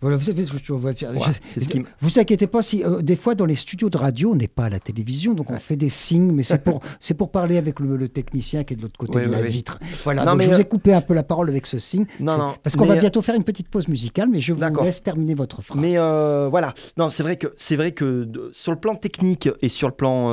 Voilà, 0.00 0.16
vous 0.18 0.24
savez 0.24 0.44
ce 0.44 0.52
que 0.52 0.58
je 0.62 0.72
vois 0.74 0.92
faire. 0.92 1.12
ce 1.46 1.60
qui 1.60 1.82
Vous 2.00 2.18
inquiétez 2.18 2.46
pas 2.46 2.60
si 2.60 2.84
euh, 2.84 3.00
des 3.00 3.16
fois 3.16 3.34
dans 3.34 3.46
les 3.46 3.54
studios 3.54 3.88
de 3.88 3.96
radio, 3.96 4.32
on 4.32 4.36
n'est 4.36 4.48
pas 4.48 4.64
à 4.66 4.68
la 4.70 4.78
télévision, 4.78 5.32
donc 5.32 5.50
on 5.50 5.56
fait 5.56 5.76
des 5.76 5.88
signes, 5.88 6.30
mais 6.32 6.42
c'est 6.42 6.62
pour 6.62 6.80
c'est 7.00 7.14
pour 7.14 7.30
parler 7.30 7.56
avec 7.56 7.80
le, 7.80 7.96
le 7.96 8.08
technicien 8.08 8.64
qui 8.64 8.74
est 8.74 8.76
de 8.76 8.82
l'autre 8.82 8.98
côté 8.98 9.20
de 9.22 9.30
la 9.30 9.40
vitre. 9.42 9.78
Voilà, 10.04 10.24
Non, 10.24 10.32
donc 10.32 10.38
mais, 10.38 10.44
je 10.44 10.50
vous 10.50 10.56
euh, 10.56 10.60
ai 10.60 10.64
coupé 10.68 10.92
un 10.92 11.00
peu 11.00 11.14
la 11.14 11.22
parole 11.22 11.48
avec 11.48 11.66
ce 11.66 11.78
signe. 11.78 12.04
Non, 12.20 12.32
C'est- 12.32 12.38
non, 12.38 12.54
Parce 12.62 12.76
qu'on 12.76 12.84
va 12.84 12.94
euh, 12.94 13.00
bientôt 13.00 13.22
faire 13.22 13.34
une 13.34 13.44
petite 13.44 13.68
pause 13.68 13.88
musicale, 13.88 14.28
mais 14.30 14.40
je 14.40 14.52
vous 14.52 14.62
laisse 14.82 15.02
terminer 15.02 15.34
votre 15.34 15.62
phrase. 15.62 15.80
Mais 15.80 15.96
voilà, 15.96 16.74
non, 16.98 17.08
c'est 17.08 17.22
vrai 17.22 17.36
que 17.36 17.54
c'est 17.56 17.76
vrai 17.76 17.92
que 17.92 18.28
sur 18.52 18.72
le 18.72 18.78
plan 18.78 18.94
technique 18.96 19.48
et 19.62 19.68
sur 19.70 19.88
le 19.88 19.94
plan 19.94 20.28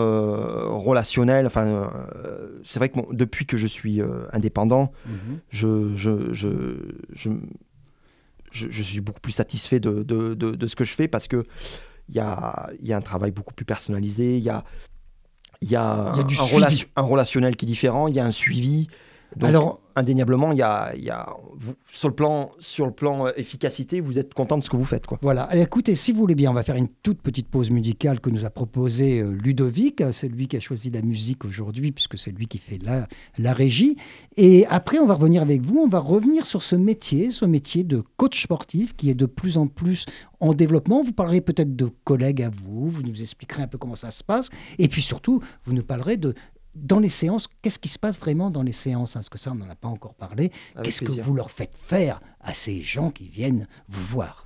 relationnel, 0.77 1.45
enfin, 1.47 1.89
c'est 2.65 2.79
vrai 2.79 2.89
que 2.89 2.95
bon, 2.95 3.07
depuis 3.11 3.45
que 3.45 3.57
je 3.57 3.67
suis 3.67 4.01
indépendant, 4.33 4.91
Mhm. 5.05 5.39
je 5.49 5.91
je, 5.95 6.33
je, 6.33 6.49
je, 7.13 7.29
je- 8.51 8.69
je 8.69 8.83
suis 8.83 9.01
beaucoup 9.01 9.19
plus 9.21 9.31
satisfait 9.31 9.79
de, 9.79 10.03
de, 10.03 10.33
de- 10.35 10.51
de 10.51 10.67
ce 10.67 10.75
que 10.75 10.83
je 10.83 10.93
fais 10.93 11.07
parce 11.07 11.27
que 11.27 11.45
il 12.09 12.15
y 12.15 12.19
a, 12.19 12.69
y 12.81 12.91
a 12.93 12.97
un 12.97 13.01
travail 13.01 13.31
beaucoup 13.31 13.53
plus 13.53 13.65
personnalisé, 13.65 14.37
il 14.37 14.43
y 14.43 14.49
a 14.49 14.63
y 15.61 15.75
a, 15.75 16.13
y 16.17 16.19
a 16.19 16.23
du 16.23 16.35
un, 16.35 16.41
relation- 16.55 16.87
un 16.95 17.01
relationnel 17.03 17.55
qui 17.55 17.65
est 17.65 17.67
différent, 17.67 18.07
il 18.07 18.15
y 18.15 18.19
a 18.19 18.25
un 18.25 18.31
suivi. 18.31 18.87
Donc, 19.37 19.47
Alors, 19.49 19.81
indéniablement, 19.95 20.51
il 20.51 20.57
y 20.57 20.61
a, 20.61 20.93
il 20.95 21.03
y 21.03 21.09
a 21.09 21.33
vous- 21.55 21.73
sur 21.93 22.09
le 22.09 22.13
plan 22.15 22.51
sur 22.59 22.85
le 22.85 22.91
plan 22.91 23.27
euh, 23.27 23.31
efficacité, 23.37 24.01
vous 24.01 24.19
êtes 24.19 24.33
content 24.33 24.57
de 24.57 24.63
ce 24.63 24.69
que 24.69 24.75
vous 24.75 24.83
faites, 24.85 25.05
quoi. 25.05 25.19
Voilà, 25.21 25.43
Allez, 25.43 25.61
écoutez, 25.61 25.95
si 25.95 26.11
vous 26.11 26.19
voulez 26.19 26.35
bien, 26.35 26.51
on 26.51 26.53
va 26.53 26.63
faire 26.63 26.75
une 26.75 26.89
toute 27.01 27.21
petite 27.21 27.47
pause 27.47 27.71
musicale 27.71 28.19
que 28.19 28.29
nous 28.29 28.43
a 28.43 28.49
proposé 28.49 29.21
euh, 29.21 29.31
Ludovic. 29.31 30.03
C'est 30.11 30.27
lui 30.27 30.47
qui 30.47 30.57
a 30.57 30.59
choisi 30.59 30.89
la 30.91 31.01
musique 31.01 31.45
aujourd'hui, 31.45 31.91
puisque 31.93 32.17
c'est 32.17 32.31
lui 32.31 32.47
qui 32.47 32.57
fait 32.57 32.77
la, 32.83 33.07
la 33.37 33.53
régie. 33.53 33.95
Et 34.35 34.65
après, 34.67 34.99
on 34.99 35.05
va 35.05 35.13
revenir 35.13 35.41
avec 35.41 35.61
vous. 35.61 35.79
On 35.79 35.87
va 35.87 35.99
revenir 35.99 36.45
sur 36.45 36.61
ce 36.61 36.75
métier, 36.75 37.31
ce 37.31 37.45
métier 37.45 37.83
de 37.85 38.03
coach 38.17 38.43
sportif 38.43 38.95
qui 38.95 39.09
est 39.09 39.15
de 39.15 39.25
plus 39.25 39.57
en 39.57 39.67
plus 39.67 40.05
en 40.41 40.53
développement. 40.53 41.03
Vous 41.03 41.13
parlerez 41.13 41.39
peut-être 41.41 41.75
de 41.75 41.89
collègues 42.03 42.43
à 42.43 42.49
vous, 42.49 42.89
vous 42.89 43.03
nous 43.03 43.21
expliquerez 43.21 43.63
un 43.63 43.67
peu 43.67 43.77
comment 43.77 43.95
ça 43.95 44.11
se 44.11 44.23
passe. 44.23 44.49
Et 44.77 44.87
puis 44.89 45.01
surtout, 45.01 45.41
vous 45.63 45.73
nous 45.73 45.83
parlerez 45.83 46.17
de. 46.17 46.33
Dans 46.75 46.99
les 46.99 47.09
séances, 47.09 47.47
qu'est-ce 47.61 47.79
qui 47.79 47.89
se 47.89 47.99
passe 47.99 48.17
vraiment 48.17 48.49
dans 48.49 48.63
les 48.63 48.71
séances 48.71 49.15
hein, 49.15 49.19
Parce 49.19 49.29
que 49.29 49.37
ça, 49.37 49.51
on 49.51 49.55
n'en 49.55 49.69
a 49.69 49.75
pas 49.75 49.89
encore 49.89 50.13
parlé. 50.15 50.51
Qu'est-ce 50.83 51.03
que 51.03 51.11
vous 51.11 51.33
leur 51.33 51.51
faites 51.51 51.75
faire 51.75 52.21
à 52.39 52.53
ces 52.53 52.81
gens 52.81 53.11
qui 53.11 53.27
viennent 53.27 53.67
vous 53.87 54.05
voir? 54.05 54.45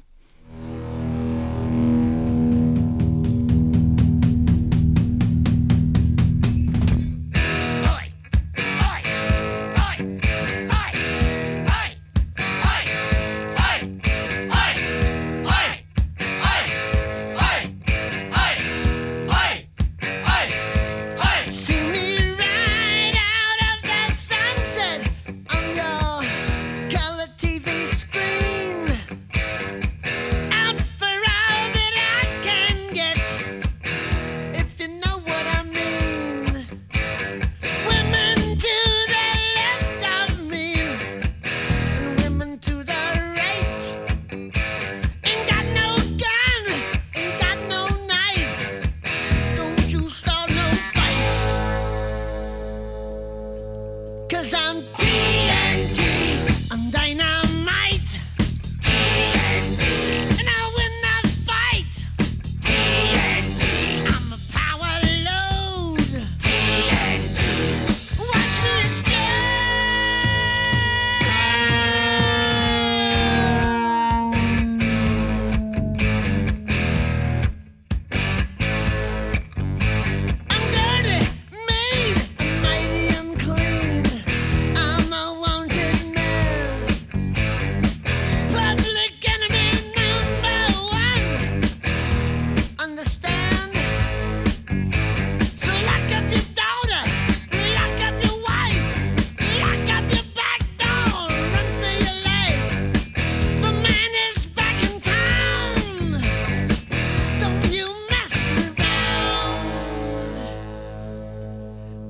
Cause 54.35 54.53
I'm 54.53 54.83
TNT. 54.97 56.69
I'm 56.69 56.91
dynamite. 56.91 57.44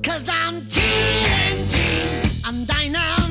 Cause 0.06 0.28
I'm 0.28 0.60
TNT, 0.68 2.46
I'm 2.46 2.64
dynamite. 2.64 3.25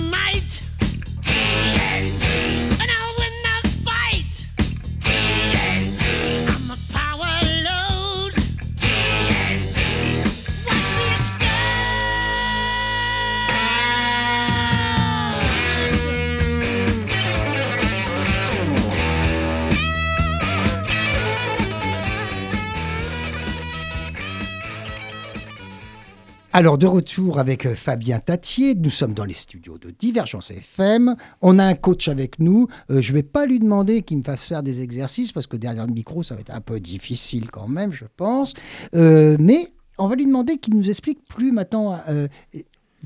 Alors, 26.57 26.77
de 26.77 26.87
retour 26.87 27.37
avec 27.37 27.65
euh, 27.65 27.75
Fabien 27.75 28.19
Tatier, 28.19 28.75
nous 28.75 28.89
sommes 28.89 29.13
dans 29.13 29.25
les 29.25 29.33
studios 29.33 29.77
de 29.77 29.91
Divergence 29.91 30.51
FM. 30.51 31.17
On 31.41 31.59
a 31.59 31.65
un 31.65 31.75
coach 31.75 32.07
avec 32.07 32.39
nous. 32.39 32.69
Euh, 32.89 33.01
je 33.01 33.11
ne 33.11 33.17
vais 33.17 33.23
pas 33.23 33.45
lui 33.45 33.59
demander 33.59 34.03
qu'il 34.03 34.19
me 34.19 34.23
fasse 34.23 34.45
faire 34.45 34.63
des 34.63 34.81
exercices 34.81 35.33
parce 35.33 35.47
que 35.47 35.57
derrière 35.57 35.85
le 35.85 35.91
micro, 35.91 36.23
ça 36.23 36.33
va 36.33 36.39
être 36.39 36.55
un 36.55 36.61
peu 36.61 36.79
difficile 36.79 37.51
quand 37.51 37.67
même, 37.67 37.91
je 37.91 38.05
pense. 38.15 38.53
Euh, 38.95 39.35
mais 39.37 39.73
on 39.97 40.07
va 40.07 40.15
lui 40.15 40.25
demander 40.25 40.55
qu'il 40.55 40.75
nous 40.75 40.89
explique 40.89 41.27
plus 41.27 41.51
maintenant, 41.51 41.99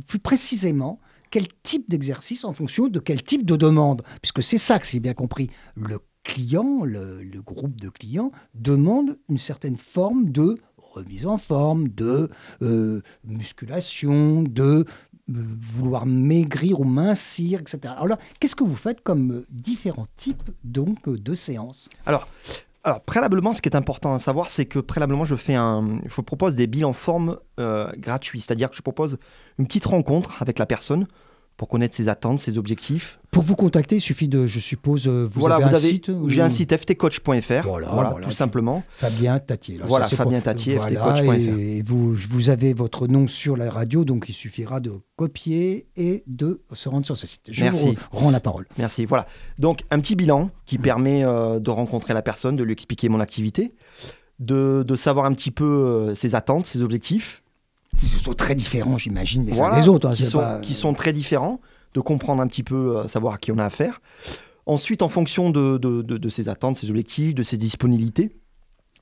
plus 0.05 0.19
précisément, 0.19 0.99
quel 1.31 1.47
type 1.63 1.89
d'exercice 1.89 2.45
en 2.45 2.53
fonction 2.53 2.87
de 2.87 2.99
quel 2.99 3.23
type 3.23 3.47
de 3.47 3.55
demande. 3.55 4.03
Puisque 4.21 4.43
c'est 4.43 4.59
ça 4.59 4.77
que 4.77 4.85
j'ai 4.85 4.99
bien 4.99 5.15
compris. 5.15 5.49
Le 5.75 5.97
client, 6.23 6.83
le 6.83 7.41
groupe 7.41 7.81
de 7.81 7.89
clients 7.89 8.29
demande 8.53 9.17
une 9.27 9.39
certaine 9.39 9.77
forme 9.77 10.29
de 10.29 10.59
remise 10.89 11.25
en 11.25 11.37
forme, 11.37 11.89
de 11.89 12.29
euh, 12.61 13.01
musculation, 13.23 14.43
de 14.43 14.63
euh, 14.63 14.83
vouloir 15.27 16.05
maigrir 16.05 16.79
ou 16.79 16.83
mincir, 16.83 17.61
etc. 17.61 17.93
Alors 17.97 18.17
qu'est-ce 18.39 18.55
que 18.55 18.63
vous 18.63 18.75
faites 18.75 19.01
comme 19.01 19.31
euh, 19.31 19.45
différents 19.49 20.07
types 20.15 20.51
donc 20.63 21.09
de 21.09 21.33
séances? 21.33 21.89
Alors, 22.05 22.27
préalablement, 23.05 23.53
ce 23.53 23.61
qui 23.61 23.69
est 23.69 23.75
important 23.75 24.13
à 24.13 24.19
savoir, 24.19 24.49
c'est 24.49 24.65
que 24.65 24.79
préalablement, 24.79 25.25
je 25.25 25.35
fais 25.35 25.53
un, 25.53 25.99
je 26.05 26.21
propose 26.21 26.55
des 26.55 26.65
bilans 26.65 26.93
forme 26.93 27.37
gratuits, 27.97 28.41
c'est-à-dire 28.41 28.69
que 28.69 28.75
je 28.75 28.81
propose 28.81 29.19
une 29.59 29.67
petite 29.67 29.85
rencontre 29.85 30.41
avec 30.41 30.57
la 30.57 30.65
personne 30.65 31.05
pour 31.59 31.67
connaître 31.67 31.93
ses 31.93 32.07
attentes, 32.07 32.39
ses 32.39 32.57
objectifs. 32.57 33.19
Pour 33.31 33.43
vous 33.43 33.57
contacter, 33.57 33.97
il 33.97 34.01
suffit 34.01 34.29
de, 34.29 34.47
je 34.47 34.61
suppose, 34.61 35.07
euh, 35.09 35.27
vous 35.29 35.41
voilà, 35.41 35.55
avez 35.55 35.65
vous 35.65 35.69
un 35.71 35.73
avez, 35.73 35.87
site 35.89 36.07
ou- 36.07 36.29
j'ai 36.29 36.41
un 36.41 36.49
site 36.49 36.73
ftcoach.fr, 36.75 37.67
Voilà, 37.67 38.15
tout 38.21 38.31
simplement. 38.31 38.81
Fabien 38.95 39.39
Tatier. 39.39 39.75
Alors, 39.75 39.87
Voilà, 39.89 40.07
Fabien 40.07 40.37
pour- 40.37 40.43
Tatier, 40.43 40.77
voilà, 40.77 41.15
ftcoach.fr. 41.15 41.33
Et 41.59 41.83
vous, 41.85 42.13
vous 42.13 42.49
avez 42.49 42.71
votre 42.73 43.07
nom 43.07 43.27
sur 43.27 43.57
la 43.57 43.69
radio, 43.69 44.05
donc 44.05 44.27
il 44.29 44.33
suffira 44.33 44.79
de 44.79 44.93
copier 45.17 45.87
et 45.97 46.23
de 46.27 46.61
se 46.71 46.87
rendre 46.87 47.05
sur 47.05 47.17
ce 47.17 47.27
site. 47.27 47.49
Je 47.51 47.61
Merci. 47.65 47.87
vous 47.89 48.17
rends 48.17 48.31
la 48.31 48.39
parole. 48.39 48.65
Merci. 48.77 49.03
Voilà. 49.03 49.27
Donc, 49.59 49.81
un 49.91 49.99
petit 49.99 50.15
bilan 50.15 50.51
qui 50.65 50.77
permet 50.77 51.25
euh, 51.25 51.59
de 51.59 51.69
rencontrer 51.71 52.13
la 52.13 52.21
personne, 52.21 52.55
de 52.55 52.63
lui 52.63 52.71
expliquer 52.71 53.09
mon 53.09 53.19
activité, 53.19 53.73
de, 54.39 54.85
de 54.87 54.95
savoir 54.95 55.25
un 55.25 55.33
petit 55.33 55.51
peu 55.51 55.65
euh, 55.65 56.15
ses 56.15 56.35
attentes, 56.35 56.65
ses 56.65 56.81
objectifs, 56.81 57.43
sont 57.97 58.33
très 58.33 58.55
différents, 58.55 58.97
j'imagine, 58.97 59.45
les 59.45 59.53
uns 59.53 59.55
Voilà, 59.55 59.79
des 59.81 59.87
autres. 59.89 60.07
hein, 60.07 60.11
qui, 60.13 60.23
c'est 60.23 60.29
sont, 60.31 60.39
pas- 60.39 60.59
qui 60.59 60.73
sont 60.73 60.93
très 60.93 61.13
différents, 61.13 61.59
de 61.93 61.99
comprendre 62.01 62.41
un 62.41 62.47
petit 62.47 62.63
peu, 62.63 62.97
euh, 62.97 63.07
savoir 63.07 63.35
à 63.35 63.37
qui 63.37 63.51
on 63.51 63.57
a 63.57 63.65
affaire. 63.65 64.01
Ensuite, 64.65 65.01
en 65.01 65.09
fonction 65.09 65.49
de, 65.49 65.77
de, 65.77 66.01
de- 66.01 66.17
de 66.17 66.29
ses 66.29 66.47
attentes, 66.49 66.77
ses 66.77 66.89
objectifs, 66.89 67.33
de 67.33 67.41
ses 67.43 67.57
disponibilités, 67.57 68.31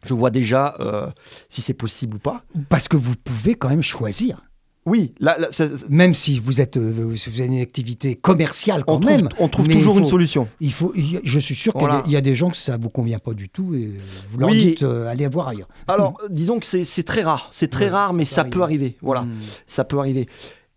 je 0.05 0.13
vois 0.13 0.29
déjà 0.29 0.75
euh, 0.79 1.07
si 1.49 1.61
c'est 1.61 1.73
possible 1.73 2.15
ou 2.15 2.19
pas. 2.19 2.43
Parce 2.69 2.87
que 2.87 2.95
vous 2.95 3.15
pouvez 3.21 3.55
quand 3.55 3.67
même 3.69 3.81
choisir. 3.83 4.41
Oui, 4.87 5.13
là, 5.19 5.37
là, 5.37 5.49
ça- 5.51 5.67
ça- 5.77 5.85
Même 5.89 6.13
si 6.13 6.39
vous 6.39 6.61
êtes, 6.61 6.77
euh, 6.77 7.13
si 7.15 7.29
vous 7.29 7.41
avez 7.41 7.49
une 7.53 7.59
activité 7.61 8.15
commerciale 8.15 8.85
quand 8.85 8.95
on 8.95 8.99
trouve, 9.01 9.11
même, 9.17 9.29
on 9.37 9.47
trouve 9.49 9.67
toujours 9.67 9.99
une 9.99 10.05
solution. 10.05 10.47
il 10.61 10.71
faut, 10.71 10.93
il 10.95 11.19
je 11.25 11.39
suis 11.39 11.55
sûr 11.55 11.73
qu'il 11.73 11.81
y 11.83 11.85
a 11.85 12.01
des- 12.01 12.07
il 12.07 12.11
y, 12.13 12.15
a 12.15 12.21
des 12.21 12.33
gens 12.35 12.49
que 12.49 12.55
ça 12.57 12.77
vous 12.77 12.89
convient 12.89 13.19
pas 13.19 13.33
du 13.33 13.49
tout 13.49 13.75
et 13.75 13.91
vous 14.29 14.37
leur 14.39 14.49
Oui. 14.49 14.59
dites 14.59 14.83
euh, 14.83 15.07
allez 15.09 15.27
voir 15.27 15.49
ailleurs. 15.49 15.67
Alors, 15.89 16.17
euh, 16.23 16.27
disons 16.29 16.57
que 16.59 16.65
c'est 16.65 17.03
très 17.03 17.21
rare. 17.21 17.49
C'est 17.51 17.67
très 17.69 17.85
Ouais, 17.85 17.91
rare, 17.91 18.13
mais 18.13 18.23
ça 18.25 18.37
ça 18.37 18.43
peut 18.45 18.61
arriver. 18.63 18.95
Voilà, 19.01 19.23
Mm. 19.23 19.33
ça 19.67 19.83
peut 19.83 19.99
arriver. 19.99 20.27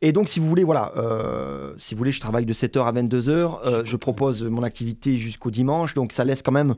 Et 0.02 0.12
donc, 0.12 0.28
si 0.28 0.40
vous 0.40 0.48
voulez, 0.48 0.64
voilà, 0.64 0.92
euh, 0.96 1.74
si 1.78 1.94
vous 1.94 1.98
voulez, 1.98 2.10
je 2.10 2.20
travaille 2.20 2.46
de 2.46 2.52
7h 2.54 2.86
à 2.86 2.92
22h. 2.92 3.60
euh, 3.66 3.82
je 3.84 3.96
propose 3.96 4.42
mon 4.42 4.62
activité 4.62 5.18
jusqu'au 5.18 5.50
dimanche. 5.50 5.94
Donc, 5.94 6.12
ça 6.12 6.24
laisse 6.24 6.42
quand 6.42 6.52
même 6.52 6.74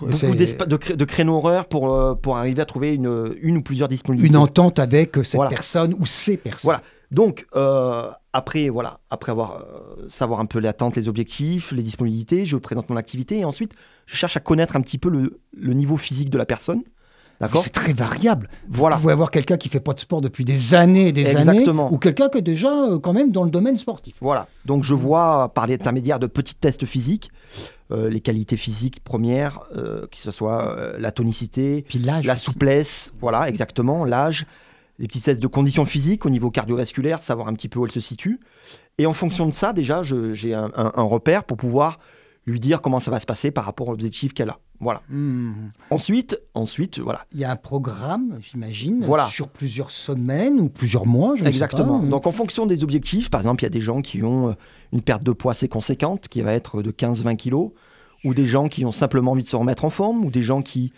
beaucoup 0.00 0.34
de, 0.34 0.94
de 0.94 1.04
créneaux 1.04 1.36
horaires 1.36 1.66
pour, 1.66 1.94
euh, 1.94 2.14
pour 2.14 2.36
arriver 2.36 2.62
à 2.62 2.64
trouver 2.64 2.94
une, 2.94 3.34
une 3.42 3.58
ou 3.58 3.62
plusieurs 3.62 3.88
disponibilités. 3.88 4.32
Une 4.34 4.40
entente 4.40 4.78
avec 4.78 5.16
euh, 5.18 5.24
cette 5.24 5.36
Voilà. 5.36 5.50
personne 5.50 5.94
ou 5.98 6.06
ces 6.06 6.36
personnes. 6.36 6.68
Voilà. 6.68 6.82
Donc, 7.10 7.46
euh, 7.56 8.08
après, 8.32 8.68
voilà, 8.68 9.00
après 9.10 9.32
avoir 9.32 9.56
euh, 9.56 10.06
savoir 10.08 10.38
un 10.38 10.46
peu 10.46 10.60
les 10.60 10.68
attentes, 10.68 10.94
les 10.96 11.08
objectifs, 11.08 11.72
les 11.72 11.82
disponibilités, 11.82 12.46
je 12.46 12.56
présente 12.56 12.88
mon 12.88 12.96
activité 12.96 13.38
et 13.40 13.44
ensuite, 13.44 13.72
je 14.06 14.14
cherche 14.16 14.36
à 14.36 14.40
connaître 14.40 14.76
un 14.76 14.80
petit 14.80 14.98
peu 14.98 15.08
le, 15.08 15.40
le 15.56 15.74
niveau 15.74 15.96
physique 15.96 16.30
de 16.30 16.38
la 16.38 16.46
personne. 16.46 16.82
D'accord? 17.40 17.62
C'est 17.62 17.70
très 17.70 17.94
variable. 17.94 18.48
Voilà. 18.68 18.96
Vous 18.96 19.00
pouvez 19.02 19.12
avoir 19.14 19.30
quelqu'un 19.30 19.56
qui 19.56 19.68
fait 19.70 19.80
pas 19.80 19.94
de 19.94 19.98
sport 20.00 20.20
depuis 20.20 20.44
des 20.44 20.74
années 20.74 21.08
et 21.08 21.12
des 21.12 21.26
Exactement. 21.26 21.86
années, 21.86 21.94
ou 21.94 21.98
quelqu'un 21.98 22.28
qui 22.28 22.36
est 22.38 22.42
déjà 22.42 22.70
euh, 22.70 22.98
quand 23.00 23.14
même 23.14 23.32
dans 23.32 23.44
le 23.44 23.50
domaine 23.50 23.78
sportif. 23.78 24.14
Voilà. 24.20 24.46
Donc, 24.66 24.84
je 24.84 24.92
vois 24.94 25.50
par 25.54 25.66
l'intermédiaire 25.66 26.20
de 26.20 26.26
petits 26.26 26.54
tests 26.54 26.84
physiques, 26.84 27.30
les 27.90 28.20
qualités 28.20 28.56
physiques 28.56 29.02
premières, 29.02 29.60
euh, 29.76 30.06
que 30.06 30.16
ce 30.16 30.30
soit 30.30 30.76
euh, 30.76 30.96
la 30.98 31.10
tonicité, 31.12 31.84
Puis 31.88 31.98
la 32.26 32.36
souplesse, 32.36 33.12
voilà, 33.20 33.48
exactement, 33.48 34.04
l'âge, 34.04 34.46
les 34.98 35.06
petits 35.08 35.20
tests 35.20 35.40
de 35.42 35.46
conditions 35.46 35.84
physiques 35.86 36.26
au 36.26 36.30
niveau 36.30 36.50
cardiovasculaire, 36.50 37.20
savoir 37.20 37.48
un 37.48 37.54
petit 37.54 37.68
peu 37.68 37.78
où 37.80 37.86
elle 37.86 37.92
se 37.92 38.00
situe. 38.00 38.38
Et 38.98 39.06
en 39.06 39.14
fonction 39.14 39.46
de 39.46 39.52
ça, 39.52 39.72
déjà, 39.72 40.02
j'ai 40.02 40.54
un, 40.54 40.70
un- 40.76 40.92
un 40.94 41.02
repère 41.02 41.44
pour 41.44 41.56
pouvoir 41.56 41.98
lui 42.46 42.58
dire 42.60 42.80
comment 42.80 42.98
ça 43.00 43.10
va 43.10 43.20
se 43.20 43.26
passer 43.26 43.50
par 43.50 43.64
rapport 43.64 43.88
aux 43.88 43.92
objectifs 43.92 44.32
qu'elle 44.34 44.50
a. 44.50 44.58
Voilà. 44.80 45.02
Mhm. 45.10 45.70
Ensuite, 45.90 46.40
ensuite, 46.54 46.98
voilà. 46.98 47.26
Il 47.32 47.38
y 47.40 47.44
a 47.44 47.50
un 47.50 47.56
programme, 47.56 48.38
j'imagine, 48.40 49.04
Voilà. 49.04 49.26
sur 49.26 49.48
plusieurs 49.48 49.90
semaines 49.90 50.58
ou 50.58 50.68
plusieurs 50.70 51.06
mois. 51.06 51.34
Je 51.34 51.42
ne 51.42 51.46
sais 51.46 51.50
Exactement. 51.50 52.00
pas. 52.00 52.06
Donc, 52.06 52.26
en 52.26 52.32
fonction 52.32 52.64
des 52.66 52.82
objectifs, 52.82 53.28
par 53.30 53.40
exemple, 53.42 53.62
il 53.62 53.66
y 53.66 53.68
a 53.68 53.70
des 53.70 53.82
gens 53.82 54.00
qui 54.00 54.22
ont 54.22 54.48
euh, 54.50 54.52
une 54.92 55.02
perte 55.02 55.22
de 55.22 55.32
poids 55.32 55.52
assez 55.52 55.68
conséquente, 55.68 56.28
qui 56.28 56.40
va 56.40 56.52
être 56.54 56.82
de 56.82 56.90
15-20 56.90 57.36
kilos, 57.36 57.72
ou 58.24 58.32
des 58.34 58.46
gens 58.46 58.68
qui 58.68 58.84
ont 58.86 58.92
simplement 58.92 59.32
envie 59.32 59.44
de 59.44 59.48
se 59.48 59.56
remettre 59.56 59.84
en 59.84 59.90
forme, 59.90 60.24
ou 60.24 60.30
des 60.30 60.42
gens 60.42 60.62
qui, 60.62 60.92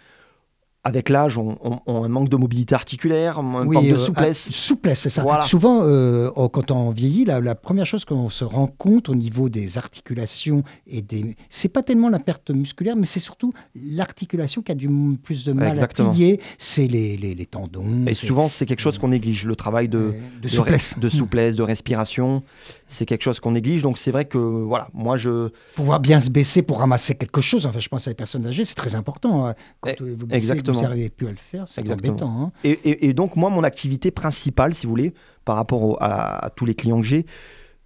avec 0.84 1.08
l'âge, 1.10 1.38
ont- 1.38 1.56
ont 1.86 2.02
un 2.04 2.08
manque 2.08 2.28
de 2.28 2.36
mobilité 2.36 2.74
articulaire, 2.74 3.38
un 3.38 3.66
Oui, 3.66 3.74
manque 3.76 3.86
de 3.86 3.92
euh, 3.94 3.98
souplesse. 4.04 4.48
ah, 4.50 4.52
souplesse, 4.54 5.00
c'est 5.00 5.10
ça. 5.10 5.22
Voilà. 5.22 5.42
Souvent, 5.42 5.80
euh, 5.84 6.28
oh, 6.34 6.48
quand 6.48 6.72
on 6.72 6.90
vieillit, 6.90 7.24
la, 7.24 7.40
la 7.40 7.54
première 7.54 7.86
chose 7.86 8.04
qu'on 8.04 8.30
se 8.30 8.44
rend 8.44 8.66
compte 8.66 9.08
au 9.08 9.14
niveau 9.14 9.48
des 9.48 9.78
articulations 9.78 10.64
et 10.88 11.00
des, 11.00 11.36
c'est 11.48 11.68
pas 11.68 11.84
tellement 11.84 12.08
la 12.08 12.18
perte 12.18 12.50
musculaire, 12.50 12.96
mais 12.96 13.06
c'est 13.06 13.20
surtout 13.20 13.52
l'articulation 13.76 14.60
qui 14.62 14.72
a 14.72 14.74
du 14.74 14.88
plus 15.22 15.44
de 15.44 15.52
mal 15.52 15.68
Exactement. 15.68 16.08
à 16.10 16.12
plier. 16.12 16.40
C'est 16.58 16.88
les, 16.88 17.16
les, 17.16 17.34
les 17.34 17.46
tendons. 17.46 17.84
Et 18.06 18.14
souvent, 18.14 18.48
c'est 18.48 18.66
quelque 18.66 18.80
chose 18.80 18.98
qu'on 18.98 19.08
néglige. 19.08 19.44
Le 19.44 19.54
travail 19.56 19.88
de, 19.88 19.98
euh, 19.98 20.10
de 20.38 20.42
de 20.42 20.48
souplesse. 20.48 20.98
de 20.98 21.08
souplesse, 21.08 21.54
de 21.56 21.62
respiration, 21.62 22.42
c'est 22.88 23.06
quelque 23.06 23.22
chose 23.22 23.38
qu'on 23.40 23.52
néglige. 23.52 23.82
Donc, 23.82 23.98
c'est 23.98 24.10
vrai 24.10 24.24
que, 24.24 24.38
voilà, 24.38 24.88
moi, 24.94 25.16
je. 25.16 25.50
Pouvoir 25.76 26.00
bien 26.00 26.18
se 26.18 26.30
baisser 26.30 26.62
pour 26.62 26.78
ramasser 26.80 27.14
quelque 27.14 27.40
chose. 27.40 27.66
Enfin, 27.66 27.78
je 27.78 27.88
pense 27.88 28.06
à 28.08 28.10
les 28.10 28.14
personnes 28.16 28.46
âgées, 28.46 28.64
c'est 28.64 28.74
très 28.74 28.96
important. 28.96 29.46
hein. 29.46 29.54
Quand 29.80 29.90
euh, 30.00 30.16
vous 30.18 30.26
baissez, 30.26 30.36
exactement. 30.36 30.71
Vous 30.72 30.82
n'arrivez 30.82 31.08
plus 31.10 31.26
à 31.26 31.30
le 31.30 31.36
faire, 31.36 31.64
c'est 31.66 31.88
embêtant. 31.90 32.34
hein. 32.44 32.52
Et, 32.64 32.70
et- 32.84 33.06
et 33.08 33.12
donc, 33.14 33.36
moi, 33.36 33.50
mon 33.50 33.64
activité 33.64 34.10
principale, 34.10 34.74
si 34.74 34.86
vous 34.86 34.90
voulez, 34.90 35.14
par 35.44 35.56
rapport 35.56 35.82
au- 35.82 35.96
à, 36.00 36.46
à 36.46 36.50
tous 36.50 36.64
les 36.66 36.74
clients 36.74 37.00
que 37.00 37.06
j'ai, 37.06 37.26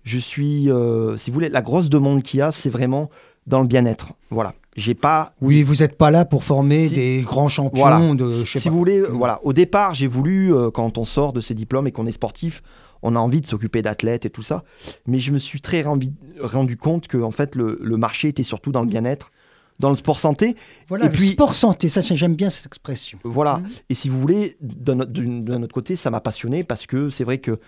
je 0.04 0.18
suis, 0.18 0.70
euh, 0.70 1.16
si 1.16 1.30
vous 1.30 1.34
voulez, 1.34 1.48
la 1.48 1.62
grosse 1.62 1.88
demande 1.90 2.22
qu'il 2.22 2.38
y 2.38 2.42
a, 2.42 2.52
c'est 2.52 2.70
vraiment 2.70 3.10
dans 3.46 3.60
le 3.60 3.66
bien-être. 3.66 4.12
Voilà. 4.30 4.54
J'ai 4.76 4.94
pas. 4.94 5.34
Oui, 5.40 5.62
vous 5.62 5.76
n'êtes 5.76 5.96
pas 5.96 6.10
là 6.10 6.24
pour 6.24 6.44
former 6.44 6.88
Si- 6.88 6.94
des 6.94 7.22
grands 7.22 7.48
champions 7.48 7.80
Voilà. 7.80 8.14
de. 8.14 8.30
si 8.30 8.44
je 8.44 8.52
sais 8.52 8.58
si 8.58 8.68
pas. 8.68 8.72
vous 8.72 8.78
voulez, 8.78 9.00
Mm. 9.00 9.04
voilà. 9.12 9.40
Au 9.42 9.52
départ, 9.52 9.94
j'ai 9.94 10.06
voulu, 10.06 10.54
euh, 10.54 10.70
quand 10.70 10.98
on 10.98 11.04
sort 11.04 11.32
de 11.32 11.40
ces 11.40 11.54
diplômes 11.54 11.86
et 11.86 11.92
qu'on 11.92 12.06
est 12.06 12.12
sportif, 12.12 12.62
on 13.02 13.14
a 13.16 13.18
envie 13.18 13.40
de 13.40 13.46
s'occuper 13.46 13.82
d'athlètes 13.82 14.26
et 14.26 14.30
tout 14.30 14.42
ça. 14.42 14.64
Mais 15.06 15.18
je 15.18 15.30
me 15.30 15.38
suis 15.38 15.60
très 15.60 15.82
rendu, 15.82 16.10
rendu 16.40 16.76
compte 16.76 17.08
que, 17.08 17.16
en 17.18 17.30
fait, 17.30 17.54
le, 17.54 17.78
le 17.82 17.96
marché 17.96 18.28
était 18.28 18.42
surtout 18.42 18.70
dans 18.72 18.80
le 18.82 18.86
bien-être, 18.88 19.30
dans 19.80 19.90
le 19.90 19.96
sport 19.96 20.20
santé. 20.20 20.56
Voilà, 20.88 21.06
Et 21.06 21.10
puis- 21.10 21.26
sport 21.28 21.54
santé, 21.54 21.88
ça, 21.88 22.00
j'aime 22.00 22.34
bien 22.34 22.50
cette 22.50 22.66
expression. 22.66 23.18
Voilà. 23.24 23.58
Mhm. 23.58 23.68
Et 23.90 23.94
si 23.94 24.08
vous 24.08 24.20
voulez, 24.20 24.56
d'un 24.60 25.00
autre- 25.00 25.72
côté, 25.74 25.96
ça 25.96 26.10
m'a 26.10 26.20
passionné 26.20 26.64
parce 26.64 26.86
que 26.86 27.08
c'est 27.10 27.24
vrai 27.24 27.38
que 27.38 27.58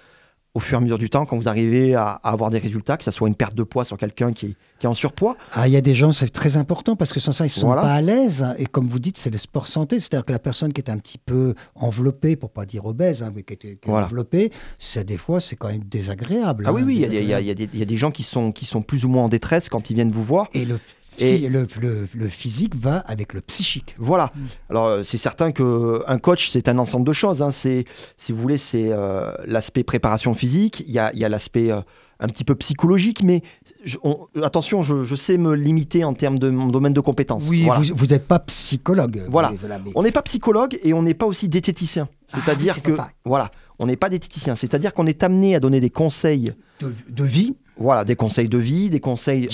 au 0.55 0.61
fur 0.61 0.77
et 0.77 0.79
à 0.79 0.81
mesure 0.81 0.99
du 0.99 1.11
temps, 1.11 1.27
quand 1.27 1.37
vous 1.37 1.49
arrivez 1.49 1.95
à, 1.95 2.05
à 2.09 2.31
avoir 2.33 2.49
des 2.51 2.59
résultats, 2.59 2.97
que 2.97 3.05
ce 3.05 3.11
soit 3.11 3.29
une 3.29 3.35
perte 3.35 3.55
de 3.55 3.63
poids 3.63 3.85
sur 3.85 3.97
quelqu'un 3.99 4.33
qui, 4.33 4.47
est- 4.47 4.55
qui 4.81 4.87
est 4.87 4.89
en 4.89 4.95
surpoids, 4.95 5.37
Ah, 5.53 5.69
il 5.69 5.73
y 5.73 5.77
a 5.77 5.81
des 5.83 5.95
gens, 5.95 6.11
c'est 6.11 6.31
très 6.31 6.57
important 6.57 6.97
parce 6.97 7.13
que 7.13 7.21
sans 7.21 7.31
ça, 7.33 7.45
ils 7.47 7.53
ne 7.55 7.65
Voilà. 7.65 7.83
pas 7.83 7.93
à 7.93 8.01
l'aise. 8.01 8.45
Et 8.59 8.65
comme 8.67 8.87
vous 8.87 8.99
dites, 8.99 9.19
c'est 9.19 9.31
le 9.31 9.37
sport 9.39 9.69
santé. 9.69 10.01
C'est-à-dire 10.01 10.25
que 10.25 10.33
la 10.33 10.39
personne 10.39 10.73
qui 10.73 10.81
est 10.81 10.91
un 10.91 10.99
petit 10.99 11.19
peu 11.19 11.55
enveloppée, 11.77 12.35
pour 12.35 12.51
pas 12.51 12.65
dire 12.65 12.87
obèse, 12.87 13.23
hein, 13.23 13.31
mais 13.35 13.43
qui 13.43 13.53
est, 13.53 13.57
qui 13.59 13.67
est 13.69 13.79
Voilà. 13.87 14.07
enveloppée, 14.07 14.51
c'est 14.79 15.05
des 15.05 15.19
fois, 15.19 15.39
c'est 15.39 15.55
quand 15.55 15.69
même 15.69 15.85
désagréable. 15.85 16.65
ah 16.67 16.73
oui, 16.73 16.81
hein, 16.81 16.85
oui, 16.87 16.95
il 16.97 17.01
y 17.03 17.05
a 17.05 17.09
des- 17.09 17.21
il 17.23 17.75
y, 17.75 17.79
y 17.79 17.83
a 17.83 17.85
des 17.87 17.97
gens 17.97 18.11
qui 18.11 18.23
sont, 18.25 18.51
qui 18.51 18.65
sont 18.65 18.83
plus 18.83 19.05
ou 19.05 19.09
moins 19.09 19.25
en 19.25 19.29
détresse 19.29 19.69
quand 19.69 19.91
ils 19.91 19.95
viennent 19.95 20.11
vous 20.11 20.25
voir. 20.25 20.49
Et 20.55 20.65
le, 20.65 20.81
Et- 21.19 21.39
si, 21.39 21.49
le, 21.49 21.67
le- 21.81 22.09
le 22.15 22.29
physique 22.29 22.75
va 22.77 22.99
avec 22.99 23.33
le 23.35 23.41
psychique. 23.41 23.95
Voilà. 23.99 24.33
Mm. 24.35 24.41
Alors, 24.71 24.87
euh, 24.87 25.05
c'est 25.05 25.19
certain 25.19 25.53
que 25.53 26.03
un 26.07 26.19
coach, 26.19 26.51
c'est 26.51 26.69
un 26.69 26.79
ensemble 26.79 27.07
de 27.07 27.13
choses. 27.13 27.43
hein. 27.43 27.51
C'est, 27.51 27.85
si 28.17 28.33
vous 28.33 28.41
voulez, 28.41 28.57
c'est 28.57 28.89
euh, 28.93 29.33
l'aspect 29.47 29.85
préparation 29.85 30.35
physique. 30.35 30.83
Il 30.87 30.93
y 30.93 30.99
a, 30.99 31.15
y 31.15 31.25
a 31.25 31.29
l'aspect 31.29 31.71
euh, 31.71 31.81
un 32.21 32.27
petit 32.27 32.43
peu 32.45 32.55
psychologique, 32.57 33.23
mais 33.23 33.43
je- 33.85 33.99
on- 34.03 34.27
attention, 34.43 34.83
je, 34.83 35.03
je 35.05 35.15
sais 35.15 35.37
me 35.39 35.55
limiter 35.55 36.03
en 36.05 36.15
termes 36.15 36.39
de 36.39 36.51
mon 36.51 36.67
domaine 36.67 36.93
de 36.93 37.01
compétences. 37.01 37.47
Oui, 37.49 37.63
Voilà. 37.65 37.83
vous 37.95 38.07
n'êtes 38.07 38.27
pas 38.27 38.39
psychologue. 38.41 39.23
Voilà. 39.29 39.53
Mais- 39.85 39.93
On 39.95 40.03
n'est 40.03 40.11
pas 40.13 40.23
psychologue 40.23 40.79
et 40.83 40.93
on 40.93 41.03
n'est 41.03 41.15
pas 41.15 41.27
aussi 41.27 41.49
diététicien. 41.49 42.09
Ah, 42.33 42.39
C'est-à-dire 42.45 42.75
c'est 42.75 42.81
que, 42.81 42.93
pas 42.93 43.09
voilà, 43.25 43.51
on 43.79 43.87
n'est 43.87 43.97
pas 43.97 44.09
diététicien. 44.09 44.57
C'est-à-dire 44.57 44.93
qu'on 44.93 45.07
est 45.07 45.23
amené 45.23 45.55
à 45.55 45.61
donner 45.61 45.81
des 45.81 45.91
conseils, 45.91 46.53
de, 46.81 46.93
de 47.09 47.25
vie, 47.25 47.55
voilà, 47.79 48.05
des 48.05 48.17
conseils 48.17 48.49
de 48.49 48.59
vie, 48.59 48.91
des 48.91 49.01
conseils. 49.01 49.49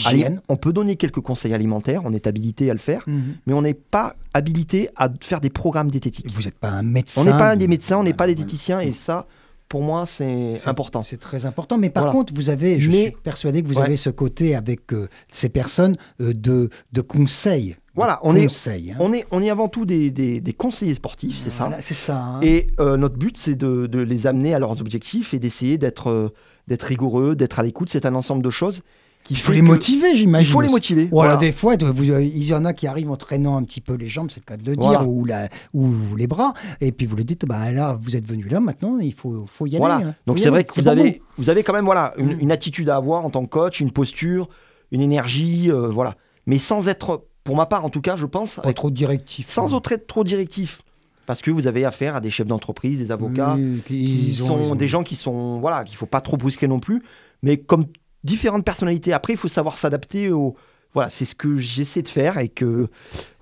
On 0.48 0.56
peut 0.56 0.72
donner 0.72 0.96
quelques 0.96 1.20
conseils 1.20 1.54
alimentaires, 1.54 2.02
on 2.04 2.12
est 2.12 2.26
habilité 2.26 2.70
à 2.70 2.72
le 2.72 2.78
faire, 2.78 3.02
mais 3.46 3.52
on 3.52 3.62
n'est 3.62 3.74
pas 3.74 4.16
habilité 4.32 4.88
à 4.96 5.08
faire 5.20 5.40
des 5.40 5.50
programmes 5.50 5.90
diététiques. 5.90 6.26
vous 6.34 6.42
n'êtes 6.42 6.58
pas 6.58 6.70
un 6.70 6.82
médecin. 6.82 7.20
On 7.20 7.24
n'est 7.24 7.30
pas 7.38 7.54
des 7.56 7.68
médecins, 7.68 7.98
on 7.98 8.02
n'est 8.02 8.12
pas 8.14 8.26
des 8.26 8.34
diététiciens 8.34 8.80
et 8.80 8.92
ça, 8.92 9.26
pour 9.68 9.82
moi, 9.82 10.04
c'est 10.06 10.60
important. 10.66 11.02
C'est 11.02 11.16
très 11.16 11.46
important. 11.46 11.78
Mais 11.78 11.90
par 11.90 12.04
Voilà. 12.04 12.18
contre, 12.18 12.34
vous 12.34 12.50
avez, 12.50 12.78
je 12.80 12.90
Mais- 12.90 13.02
suis 13.02 13.16
persuadé 13.22 13.62
que 13.62 13.68
vous 13.68 13.78
Ouais. 13.78 13.86
avez 13.86 13.96
ce 13.96 14.10
côté 14.10 14.54
avec 14.54 14.92
euh, 14.92 15.08
ces 15.28 15.48
personnes 15.48 15.96
euh, 16.20 16.32
de, 16.34 16.68
de 16.92 17.00
conseil. 17.00 17.76
Voilà, 17.94 18.18
on 18.22 18.34
est- 18.36 18.46
hein. 18.92 18.96
On 19.00 19.12
est, 19.12 19.24
on 19.30 19.40
est 19.42 19.50
avant 19.50 19.68
tout 19.68 19.84
des, 19.86 20.10
des- 20.10 20.40
des 20.40 20.52
conseillers 20.52 20.94
sportifs, 20.94 21.38
c'est 21.42 21.50
ça. 21.50 21.70
C'est 21.80 21.94
ça. 21.94 22.16
hein. 22.18 22.40
Et 22.42 22.68
euh, 22.80 22.96
notre 22.96 23.16
but, 23.16 23.36
c'est 23.36 23.54
de, 23.54 23.86
de 23.86 23.98
les 24.00 24.26
amener 24.26 24.52
à 24.54 24.58
leurs 24.58 24.80
objectifs 24.80 25.32
et 25.32 25.38
d'essayer 25.38 25.78
d'être 25.78 26.32
d'être 26.68 26.82
rigoureux, 26.84 27.34
d'être 27.36 27.58
à 27.58 27.62
l'écoute. 27.62 27.88
C'est 27.90 28.06
un 28.06 28.14
ensemble 28.14 28.42
de 28.42 28.50
choses 28.50 28.82
il 29.30 29.38
faut 29.38 29.52
les 29.52 29.62
motiver, 29.62 30.14
j'imagine. 30.14 30.46
Il 30.46 30.52
faut 30.52 30.60
les 30.60 30.68
motiver. 30.68 31.08
Voilà, 31.10 31.32
voilà. 31.32 31.46
des 31.46 31.52
fois, 31.52 31.78
de- 31.78 31.86
vous- 31.86 32.10
euh, 32.10 32.20
il 32.22 32.44
y 32.44 32.52
en 32.52 32.66
a 32.66 32.74
qui 32.74 32.86
arrivent 32.86 33.10
en 33.10 33.16
traînant 33.16 33.56
un 33.56 33.62
petit 33.62 33.80
peu 33.80 33.94
les 33.94 34.06
jambes, 34.06 34.28
c'est 34.30 34.40
le 34.40 34.44
cas 34.44 34.58
de 34.58 34.66
le 34.70 34.76
dire, 34.76 34.90
Voilà. 34.90 35.04
ou, 35.06 35.24
la, 35.24 35.48
ou 35.72 35.94
les 36.14 36.26
bras, 36.26 36.52
et 36.82 36.92
puis 36.92 37.06
vous 37.06 37.16
le 37.16 37.24
dites, 37.24 37.46
bah 37.46 37.72
là, 37.72 37.98
vous 38.02 38.16
êtes 38.16 38.26
venu 38.28 38.46
là, 38.50 38.60
maintenant, 38.60 38.98
il 38.98 39.14
faut, 39.14 39.46
faut 39.50 39.64
y 39.64 39.70
aller. 39.70 39.78
Voilà. 39.78 39.96
hein. 40.08 40.14
Donc 40.26 40.38
c'est 40.38 40.50
vrai 40.50 40.62
que 40.62 40.78
vous 40.78 40.88
avez, 40.88 41.22
vous 41.38 41.48
avez 41.48 41.62
quand 41.62 41.72
même 41.72 41.86
voilà, 41.86 42.12
une, 42.18 42.34
Mm. 42.36 42.40
une 42.40 42.52
attitude 42.52 42.90
à 42.90 42.96
avoir 42.96 43.24
en 43.24 43.30
tant 43.30 43.42
que 43.46 43.48
coach, 43.50 43.80
une 43.80 43.92
posture, 43.92 44.50
une 44.92 45.00
énergie, 45.00 45.70
euh, 45.72 45.88
voilà. 45.88 46.16
Mais 46.46 46.58
sans 46.58 46.88
être, 46.88 47.24
pour 47.44 47.56
ma 47.56 47.64
part 47.64 47.86
en 47.86 47.88
tout 47.88 48.02
cas, 48.02 48.16
je 48.16 48.26
pense, 48.26 48.56
Pas 48.56 48.64
avec- 48.64 48.76
trop 48.76 48.90
directif. 48.90 49.48
sans 49.48 49.72
hein. 49.72 49.76
autre 49.78 49.92
être 49.92 50.06
trop 50.06 50.24
directif. 50.24 50.82
Parce 51.26 51.40
que 51.42 51.50
vous 51.50 51.66
avez 51.66 51.84
affaire 51.84 52.16
à 52.16 52.20
des 52.20 52.30
chefs 52.30 52.46
d'entreprise, 52.46 52.98
des 52.98 53.10
avocats, 53.10 53.54
Oui, 53.56 53.82
qui 53.86 54.28
ils 54.28 54.34
sont 54.34 54.54
ont- 54.54 54.74
des 54.74 54.88
gens 54.88 55.02
qui 55.02 55.16
sont 55.16 55.58
voilà 55.60 55.84
qu'il 55.84 55.96
faut 55.96 56.06
pas 56.06 56.20
trop 56.20 56.36
brusquer 56.36 56.66
non 56.68 56.80
plus 56.80 57.02
mais 57.42 57.56
comme 57.58 57.86
différentes 58.24 58.64
personnalités 58.64 59.12
après 59.12 59.32
il 59.34 59.38
faut 59.38 59.48
savoir 59.48 59.76
s'adapter 59.76 60.30
au 60.30 60.54
voilà 60.94 61.10
c'est 61.10 61.24
ce 61.24 61.34
que 61.34 61.56
j'essaie 61.58 62.02
de 62.02 62.08
faire 62.08 62.38
et 62.38 62.48
que 62.48 62.88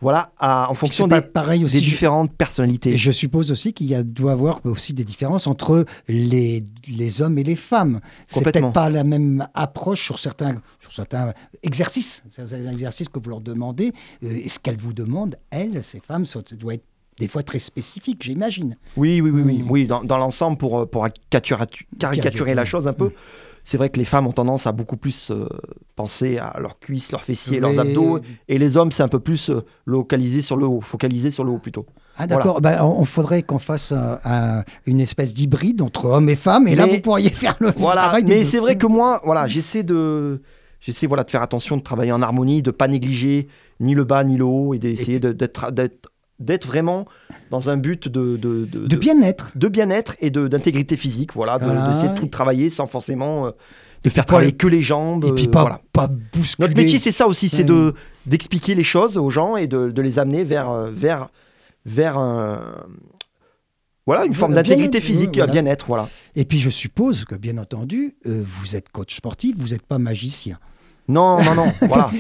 voilà 0.01 0.33
à- 0.39 0.71
en 0.71 0.75
fonction 0.75 1.07
des, 1.07 1.21
pareil 1.21 1.65
aussi. 1.65 1.77
des 1.81 1.85
je- 1.85 1.91
différentes 1.91 2.33
personnalités 2.35 2.93
Et 2.95 2.97
je 2.99 3.11
suppose 3.11 3.53
aussi 3.53 3.75
qu'il 3.75 3.87
y 3.89 3.95
a, 3.95 4.03
doit 4.03 4.33
avoir 4.33 4.65
aussi 4.65 4.95
des 4.95 5.05
différences 5.05 5.47
entre 5.47 5.85
les, 6.09 6.65
les 6.89 7.21
hommes 7.23 7.37
et 7.39 7.43
les 7.45 7.55
femmes. 7.57 8.01
C'est 8.27 8.43
peut-être 8.43 8.73
pas 8.73 8.89
la 8.89 9.05
même 9.05 9.47
approche 9.55 10.03
sur 10.05 10.19
certains, 10.19 10.57
sur 10.81 10.93
certains 10.93 11.33
exercices. 11.63 12.23
Certains 12.31 12.63
exercices 12.71 13.09
que 13.11 13.19
vous 13.21 13.29
leur 13.31 13.41
demandez. 13.43 13.93
Euh, 14.25 14.29
et 14.45 14.49
ce 14.49 14.59
qu'elles 14.59 14.79
vous 14.79 14.95
demandent, 14.95 15.37
elles, 15.51 15.85
ces 15.85 16.01
femmes, 16.01 16.25
ça 16.27 16.41
doit 16.59 16.75
être 16.75 16.85
des 17.23 17.29
fois 17.29 17.43
très 17.45 17.59
spécifique, 17.61 18.21
j'imagine. 18.23 18.77
oui 18.97 19.21
oui 19.21 19.31
oui 19.31 19.43
oui, 19.49 19.59
Mm. 19.63 19.71
oui 19.71 19.87
dans, 19.87 20.03
dans 20.03 20.19
l'ensemble 20.19 20.57
pour 20.59 20.73
euh, 20.81 20.87
pour 20.87 21.07
caricaturer, 21.31 22.55
la 22.55 22.65
chose 22.65 22.87
un 22.89 22.93
peu 22.93 23.07
Mm. 23.07 23.13
c'est 23.65 23.77
vrai 23.77 23.91
que 23.91 23.99
les 23.99 24.05
femmes 24.05 24.27
ont 24.27 24.33
tendance 24.33 24.67
à 24.67 24.73
beaucoup 24.73 24.97
plus 24.97 25.31
euh, 25.31 25.47
penser 25.95 26.39
à 26.39 26.59
leurs 26.61 26.79
cuisses 26.81 27.13
leurs 27.13 27.23
fessiers 27.23 27.61
leurs 27.61 27.79
abdos 27.79 28.19
et 28.49 28.59
les 28.59 28.77
hommes 28.77 28.91
c'est 28.91 29.05
un 29.05 29.09
peu 29.17 29.21
plus 29.21 29.51
euh, 29.51 29.61
localisé 29.87 30.43
sur 30.43 30.57
le 30.57 30.67
haut 30.67 30.81
focalisé 30.81 31.31
sur 31.31 31.45
le 31.45 31.53
haut 31.53 31.59
plutôt. 31.59 31.87
Ah 32.19 32.27
d'accord, 32.27 32.61
Ben, 32.61 32.77
on 32.83 33.01
on 33.03 33.05
faudrait 33.05 33.43
qu'on 33.43 33.59
fasse 33.61 33.93
un- 33.93 34.19
un- 34.25 34.63
une 34.87 35.01
espèce 35.01 35.33
d'hybride 35.33 35.81
entre 35.81 36.05
hommes 36.07 36.29
et 36.29 36.37
femmes, 36.37 36.67
et 36.69 36.75
là 36.75 36.87
vous 36.87 37.01
pourriez 37.01 37.31
faire 37.31 37.57
le 37.61 37.71
Voilà, 37.77 38.03
travail 38.03 38.25
mais 38.27 38.45
c'est 38.45 38.59
vrai 38.59 38.77
que 38.77 38.87
moi, 38.87 39.21
voilà, 39.25 39.47
j'essaie 39.47 39.83
de, 39.83 40.43
j'essaie 40.81 41.07
voilà 41.07 41.25
de 41.25 41.31
faire 41.31 41.43
attention, 41.43 41.77
de 41.79 41.83
travailler 41.83 42.13
en 42.13 42.21
harmonie, 42.21 42.61
de 42.63 42.71
pas 42.71 42.87
négliger 42.89 43.49
ni 43.81 43.95
le 43.95 44.05
bas 44.05 44.23
ni 44.25 44.37
le 44.37 44.45
haut 44.45 44.75
et 44.75 44.79
d'essayer 44.79 45.21
de- 45.21 45.33
d'être, 45.33 45.73
d'être, 46.43 46.67
vraiment 46.67 47.07
dans 47.51 47.71
un 47.71 47.77
but 47.77 48.09
de, 48.09 48.37
de, 48.37 48.65
de, 48.65 48.87
De 48.87 48.97
bien-être. 48.97 49.51
de 49.55 49.69
bien-être 49.69 50.17
et 50.21 50.31
de, 50.31 50.49
d'intégrité 50.49 50.97
physique, 50.97 51.33
voilà, 51.35 51.59
de- 51.59 51.65
Voilà. 51.65 51.89
d'essayer 51.89 52.09
de 52.09 52.15
tout 52.19 52.27
travailler 52.27 52.71
sans 52.71 52.87
forcément 52.87 53.47
euh, 53.47 53.51
de 54.05 54.11
faire 54.11 54.27
travailler 54.27 54.53
que 54.53 54.67
les 54.67 54.83
jambes. 54.83 55.25
Et 55.25 55.33
puis 55.33 55.47
euh, 55.47 55.51
pas, 55.51 55.61
voilà. 55.61 55.81
pas 55.93 56.09
bousculer. 56.09 56.67
Notre 56.69 56.77
métier, 56.81 56.99
c'est 56.99 57.13
ça 57.13 57.27
aussi, 57.29 57.49
c'est 57.49 57.59
Ouais. 57.59 57.65
de 57.69 57.95
d'expliquer 58.27 58.75
les 58.75 58.85
choses 58.85 59.19
aux 59.19 59.31
gens 59.31 59.57
et 59.57 59.67
de, 59.67 59.91
de 59.91 60.03
les 60.03 60.19
amener 60.19 60.45
vers 60.45 60.71
euh, 60.71 60.91
vers 60.93 61.29
vers 61.87 62.17
un 62.19 62.85
voilà 64.07 64.25
une 64.25 64.35
forme 64.35 64.53
Voilà, 64.53 64.63
d'intégrité 64.69 65.01
physique, 65.01 65.37
voilà. 65.37 65.53
bien-être, 65.53 65.87
voilà. 65.87 66.09
Et 66.35 66.45
puis 66.45 66.59
je 66.59 66.71
suppose 66.71 67.25
que, 67.25 67.37
bien 67.37 67.57
entendu, 67.59 68.17
euh, 68.27 68.43
vous 68.45 68.75
êtes 68.75 68.89
coach 68.91 69.15
sportif, 69.17 69.55
vous 69.57 69.69
n'êtes 69.69 69.87
pas 69.87 69.99
magicien. 69.99 70.59
Non, 71.09 71.43
non, 71.43 71.55
non, 71.55 71.67
voilà. 71.89 72.11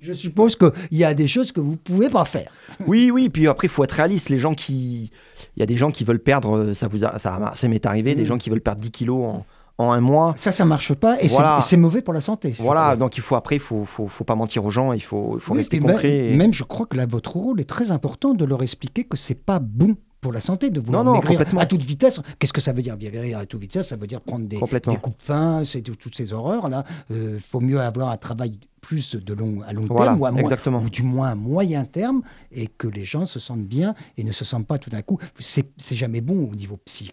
Je 0.00 0.12
suppose 0.12 0.56
qu'il 0.56 0.70
y 0.92 1.04
a 1.04 1.14
des 1.14 1.26
choses 1.26 1.52
que 1.52 1.60
vous 1.60 1.72
ne 1.72 1.76
pouvez 1.76 2.08
pas 2.08 2.24
faire. 2.24 2.50
Oui, 2.86 3.10
oui, 3.10 3.28
puis 3.28 3.48
après, 3.48 3.66
il 3.66 3.70
faut 3.70 3.84
être 3.84 3.92
réaliste. 3.92 4.28
Les 4.28 4.38
gens 4.38 4.54
qui. 4.54 5.10
Il 5.56 5.60
y 5.60 5.62
a 5.62 5.66
des 5.66 5.76
gens 5.76 5.90
qui 5.90 6.04
veulent 6.04 6.18
perdre, 6.22 6.72
ça, 6.72 6.86
vous 6.88 7.04
a- 7.04 7.18
ça, 7.18 7.52
ça 7.54 7.68
m'est 7.68 7.84
arrivé, 7.86 8.14
des 8.14 8.22
Mm. 8.22 8.26
gens 8.26 8.38
qui 8.38 8.50
veulent 8.50 8.60
perdre 8.60 8.80
10 8.80 8.90
kilos 8.90 9.24
en, 9.24 9.46
en 9.78 9.92
un 9.92 10.00
mois. 10.00 10.34
Ça, 10.36 10.52
ça 10.52 10.64
marche 10.64 10.92
pas 10.94 11.16
et 11.20 11.28
c'est- 11.28 11.34
Voilà. 11.34 11.60
c'est 11.60 11.76
mauvais 11.76 12.02
pour 12.02 12.12
la 12.14 12.20
santé. 12.20 12.54
Voilà, 12.58 12.94
donc 12.96 13.16
il 13.16 13.22
faut 13.22 13.34
après, 13.36 13.56
il 13.56 13.60
faut, 13.60 13.84
faut, 13.84 14.06
faut 14.06 14.24
pas 14.24 14.34
mentir 14.34 14.64
aux 14.64 14.70
gens, 14.70 14.92
il 14.92 15.00
faut, 15.02 15.36
il 15.36 15.40
faut 15.40 15.52
Oui, 15.52 15.58
rester 15.58 15.78
concret. 15.78 16.28
et- 16.32 16.36
Même, 16.36 16.52
je 16.52 16.64
crois 16.64 16.86
que 16.86 16.96
là, 16.96 17.06
votre 17.06 17.36
rôle 17.36 17.60
est 17.60 17.68
très 17.68 17.90
important 17.90 18.34
de 18.34 18.44
leur 18.44 18.62
expliquer 18.62 19.04
que 19.04 19.16
c'est 19.16 19.34
pas 19.42 19.58
bon 19.58 19.96
pour 20.20 20.32
la 20.32 20.40
santé 20.40 20.70
de 20.70 20.80
vouloir 20.80 21.02
Non, 21.04 21.12
non, 21.12 21.16
maigrir 21.18 21.40
à 21.58 21.66
toute 21.66 21.84
vitesse. 21.84 22.20
Qu'est-ce 22.38 22.52
que 22.52 22.60
ça 22.60 22.72
veut 22.72 22.82
dire 22.82 22.96
maigrir 22.96 23.38
à 23.38 23.46
toute 23.46 23.60
vitesse? 23.60 23.88
Ça 23.88 23.96
veut 23.96 24.06
dire 24.06 24.20
prendre 24.20 24.46
des, 24.46 24.58
des 24.90 25.00
coups 25.00 25.16
de 25.16 25.22
faim, 25.22 25.62
c'est 25.64 25.80
tout- 25.80 25.94
toutes 25.96 26.14
ces 26.16 26.32
horreurs 26.32 26.68
là. 26.68 26.84
Il 27.10 27.40
faut 27.40 27.60
mieux 27.60 27.80
avoir 27.80 28.10
un 28.10 28.16
travail 28.16 28.58
plus 28.80 29.14
de 29.16 29.34
long 29.34 29.62
à 29.66 29.72
long 29.72 29.84
Voilà, 29.86 30.12
terme 30.12 30.20
ou, 30.20 30.26
à 30.26 30.30
moins- 30.32 30.40
exactement. 30.40 30.82
ou 30.82 30.88
du 30.90 31.02
moins 31.02 31.28
à 31.30 31.34
moyen 31.34 31.84
terme 31.84 32.22
et 32.52 32.66
que 32.66 32.88
les 32.88 33.04
gens 33.04 33.26
se 33.26 33.38
sentent 33.38 33.66
bien 33.66 33.94
et 34.16 34.24
ne 34.24 34.32
se 34.32 34.44
sentent 34.44 34.66
pas 34.66 34.78
tout 34.78 34.90
d'un 34.90 35.02
coup. 35.02 35.18
C'est 35.38 35.66
jamais 35.96 36.20
bon 36.20 36.48
au 36.50 36.54
niveau 36.54 36.78
psy- 36.86 37.12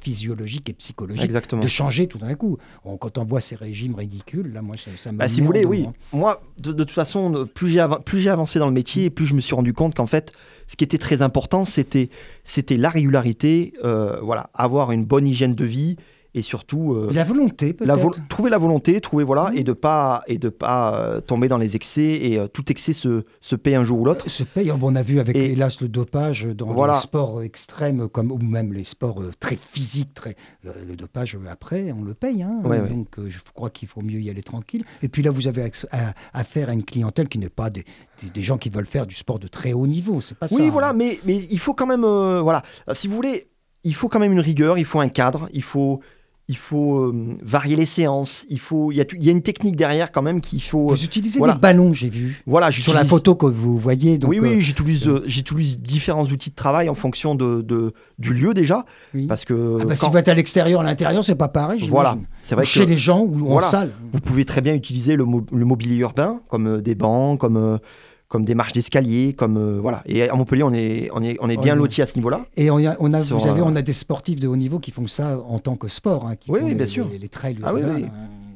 physiologique 0.00 0.68
et 0.68 0.72
psychologique 0.72 1.24
Exactement. 1.24 1.62
de 1.62 1.66
changer 1.68 2.06
tout 2.06 2.18
d'un 2.18 2.34
coup. 2.34 2.58
On- 2.84 2.96
quand 2.96 3.18
on 3.18 3.24
voit 3.24 3.40
ces 3.40 3.56
régimes 3.56 3.94
ridicules, 3.94 4.52
là, 4.52 4.62
moi, 4.62 4.76
ça, 4.76 4.90
ça 4.96 5.12
me 5.12 5.18
Bah, 5.18 5.28
si 5.28 5.40
vous 5.40 5.46
voulez, 5.46 5.64
oui. 5.64 5.82
moi. 5.82 5.92
Moi, 6.12 6.42
de, 6.58 6.72
de 6.72 6.84
toute 6.84 6.90
façon, 6.94 7.46
plus 7.54 7.68
j'ai 7.70 7.80
avancé 8.30 8.58
dans 8.58 8.66
le 8.66 8.72
métier, 8.72 9.10
plus 9.10 9.26
je 9.26 9.34
me 9.34 9.40
suis 9.40 9.54
rendu 9.54 9.72
compte 9.72 9.94
qu'en 9.94 10.06
fait, 10.06 10.32
ce 10.68 10.76
qui 10.76 10.84
était 10.84 10.98
très 10.98 11.22
important, 11.22 11.64
c'était 11.64 12.08
c'était 12.44 12.76
la 12.76 12.88
régularité, 12.90 13.72
euh, 13.84 14.20
voilà, 14.22 14.50
avoir 14.54 14.92
une 14.92 15.04
bonne 15.04 15.26
hygiène 15.26 15.54
de 15.54 15.64
vie 15.64 15.96
et 16.34 16.42
surtout 16.42 16.94
euh, 16.94 17.08
La 17.12 17.24
volonté, 17.24 17.72
peut-être. 17.72 17.98
vo- 17.98 18.14
trouver 18.28 18.50
la 18.50 18.58
volonté, 18.58 19.00
trouver 19.00 19.24
voilà, 19.24 19.50
Mhm. 19.50 19.58
et 19.58 19.64
de 19.64 19.72
pas 19.72 20.22
et 20.26 20.38
de 20.38 20.48
pas 20.48 20.98
euh, 21.00 21.20
tomber 21.20 21.48
dans 21.48 21.58
les 21.58 21.76
excès 21.76 22.02
et 22.02 22.38
euh, 22.38 22.46
tout 22.46 22.70
excès 22.70 22.92
se, 22.92 23.24
se 23.40 23.56
paie 23.56 23.74
un 23.74 23.84
jour 23.84 24.00
ou 24.00 24.04
l'autre. 24.04 24.28
Se 24.30 24.44
paye. 24.44 24.70
On 24.72 24.94
a 24.94 25.02
vu 25.02 25.18
avec 25.20 25.36
Et- 25.36 25.52
hélas 25.52 25.80
le 25.80 25.88
dopage 25.88 26.44
dans 26.44 26.72
Voilà. 26.72 26.92
les 26.94 26.98
sports 27.00 27.42
extrêmes 27.42 28.08
comme 28.08 28.30
ou 28.32 28.38
même 28.38 28.72
les 28.72 28.84
sports 28.84 29.22
très 29.40 29.56
physiques, 29.56 30.14
très 30.14 30.34
le 30.64 30.96
dopage 30.96 31.36
après 31.50 31.92
on 31.92 32.02
le 32.02 32.14
paye. 32.14 32.42
hein. 32.42 32.60
Ouais. 32.64 32.80
Donc 32.88 33.08
je 33.26 33.38
crois 33.54 33.70
qu'il 33.70 33.88
faut 33.88 34.00
mieux 34.02 34.20
y 34.20 34.30
aller 34.30 34.42
tranquille. 34.42 34.84
Et 35.02 35.08
puis 35.08 35.22
là 35.22 35.30
vous 35.30 35.48
avez 35.48 35.62
acc- 35.62 35.86
à- 35.92 36.12
affaire 36.32 36.68
à 36.68 36.72
une 36.72 36.84
clientèle 36.84 37.28
qui 37.28 37.38
n'est 37.38 37.48
pas 37.48 37.70
des, 37.70 37.84
des- 38.22 38.30
des 38.30 38.42
gens 38.42 38.58
qui 38.58 38.70
veulent 38.70 38.86
faire 38.86 39.06
du 39.06 39.14
sport 39.14 39.38
de 39.38 39.48
très 39.48 39.72
haut 39.72 39.86
niveau. 39.86 40.20
C'est 40.20 40.36
pas 40.38 40.48
ça. 40.48 40.56
Oui, 40.56 40.66
hein. 40.66 40.70
voilà, 40.70 40.92
mais, 40.92 41.18
mais 41.24 41.46
il 41.50 41.58
faut 41.58 41.74
quand 41.74 41.86
même, 41.86 42.02
voilà, 42.40 42.62
si 42.92 43.08
vous 43.08 43.14
voulez, 43.16 43.48
il 43.84 43.94
faut 43.94 44.08
quand 44.08 44.18
même 44.20 44.32
une 44.32 44.40
rigueur, 44.40 44.76
il 44.78 44.84
faut 44.84 45.00
un 45.00 45.08
cadre, 45.08 45.48
il 45.52 45.62
faut, 45.62 46.00
il 46.50 46.56
faut 46.56 46.98
euh, 46.98 47.36
varier 47.42 47.76
les 47.76 47.86
séances, 47.86 48.44
il 48.48 48.58
faut, 48.58 48.90
il 48.90 48.96
y 48.96 49.00
a, 49.00 49.04
tout- 49.04 49.14
il 49.16 49.24
y 49.24 49.28
a 49.28 49.32
une 49.32 49.40
technique 49.42 49.76
derrière 49.76 50.10
quand 50.10 50.20
même 50.22 50.40
qu'il 50.40 50.60
faut. 50.60 50.88
Vous 50.88 51.04
utilisez 51.04 51.38
voilà. 51.38 51.54
des 51.54 51.60
ballons, 51.60 51.92
j'ai 51.92 52.08
vu. 52.08 52.42
voilà, 52.44 52.72
Sur 52.72 52.92
la 52.92 53.04
photo 53.04 53.36
que 53.36 53.46
vous 53.46 53.78
voyez. 53.78 54.18
Donc, 54.18 54.30
oui, 54.30 54.38
euh, 54.38 54.42
oui, 54.42 54.60
j'utilise, 54.60 55.06
euh, 55.06 55.22
j'utilise 55.26 55.78
différents 55.78 56.24
outils 56.24 56.50
de 56.50 56.54
travail 56.56 56.88
en 56.88 56.96
fonction 56.96 57.36
de, 57.36 57.62
de- 57.62 57.92
du 58.18 58.34
lieu 58.34 58.52
déjà, 58.52 58.84
oui. 59.14 59.26
parce 59.26 59.44
que 59.44 59.78
Ah 59.80 59.84
bah, 59.84 59.94
quand- 59.96 60.06
Si 60.06 60.10
vous 60.12 60.18
êtes 60.18 60.28
à 60.28 60.34
l'extérieur, 60.34 60.80
à 60.80 60.84
l'intérieur, 60.84 61.22
c'est 61.24 61.36
pas 61.36 61.48
pareil. 61.48 61.86
voilà, 61.88 62.10
j'imagine. 62.10 62.26
c'est 62.42 62.54
vrai 62.56 62.64
Ou 62.64 62.66
chez 62.66 62.86
les 62.86 62.98
gens 62.98 63.20
ou 63.20 63.52
en 63.56 63.60
salle. 63.62 63.92
vous 64.12 64.20
pouvez 64.20 64.44
très 64.44 64.60
bien 64.60 64.74
utiliser 64.74 65.14
le, 65.16 65.24
mo- 65.24 65.46
le 65.52 65.64
mobilier 65.64 65.96
urbain, 65.98 66.40
comme 66.48 66.66
euh, 66.66 66.80
des 66.80 66.96
bancs, 66.96 67.38
comme 67.38 67.56
euh, 67.56 67.78
comme 68.30 68.44
des 68.46 68.54
marches 68.54 68.72
d'escalier, 68.72 69.34
comme 69.34 69.56
euh, 69.58 69.78
voilà. 69.82 70.02
Et 70.06 70.26
à 70.26 70.34
Montpellier, 70.34 70.62
on 70.62 70.72
est, 70.72 71.10
on 71.12 71.22
est, 71.22 71.36
on 71.40 71.50
est 71.50 71.56
bien 71.58 71.74
lotis 71.74 72.00
à 72.00 72.06
ce 72.06 72.14
niveau-là. 72.14 72.46
Et 72.56 72.70
on 72.70 72.78
a, 72.78 72.96
on 73.00 73.12
a- 73.12 73.22
Sur, 73.22 73.36
vous 73.36 73.42
savez, 73.44 73.60
euh, 73.60 73.64
on 73.66 73.74
a 73.76 73.82
des 73.82 73.92
sportifs 73.92 74.40
de 74.40 74.46
haut 74.48 74.56
niveau 74.56 74.78
qui 74.78 74.92
font 74.92 75.06
ça 75.08 75.38
en 75.46 75.58
tant 75.58 75.74
que 75.76 75.88
sport. 75.88 76.26
hein, 76.26 76.36
qui 76.36 76.50
Oui, 76.50 76.60
font 76.60 76.64
oui, 76.64 76.70
les, 76.70 76.76
bien 76.78 76.86
sûr. 76.86 77.08
Les, 77.10 77.18
les 77.18 77.28
trails 77.28 77.58
Ah 77.62 77.74
oui, 77.74 77.82
hein. 77.84 77.98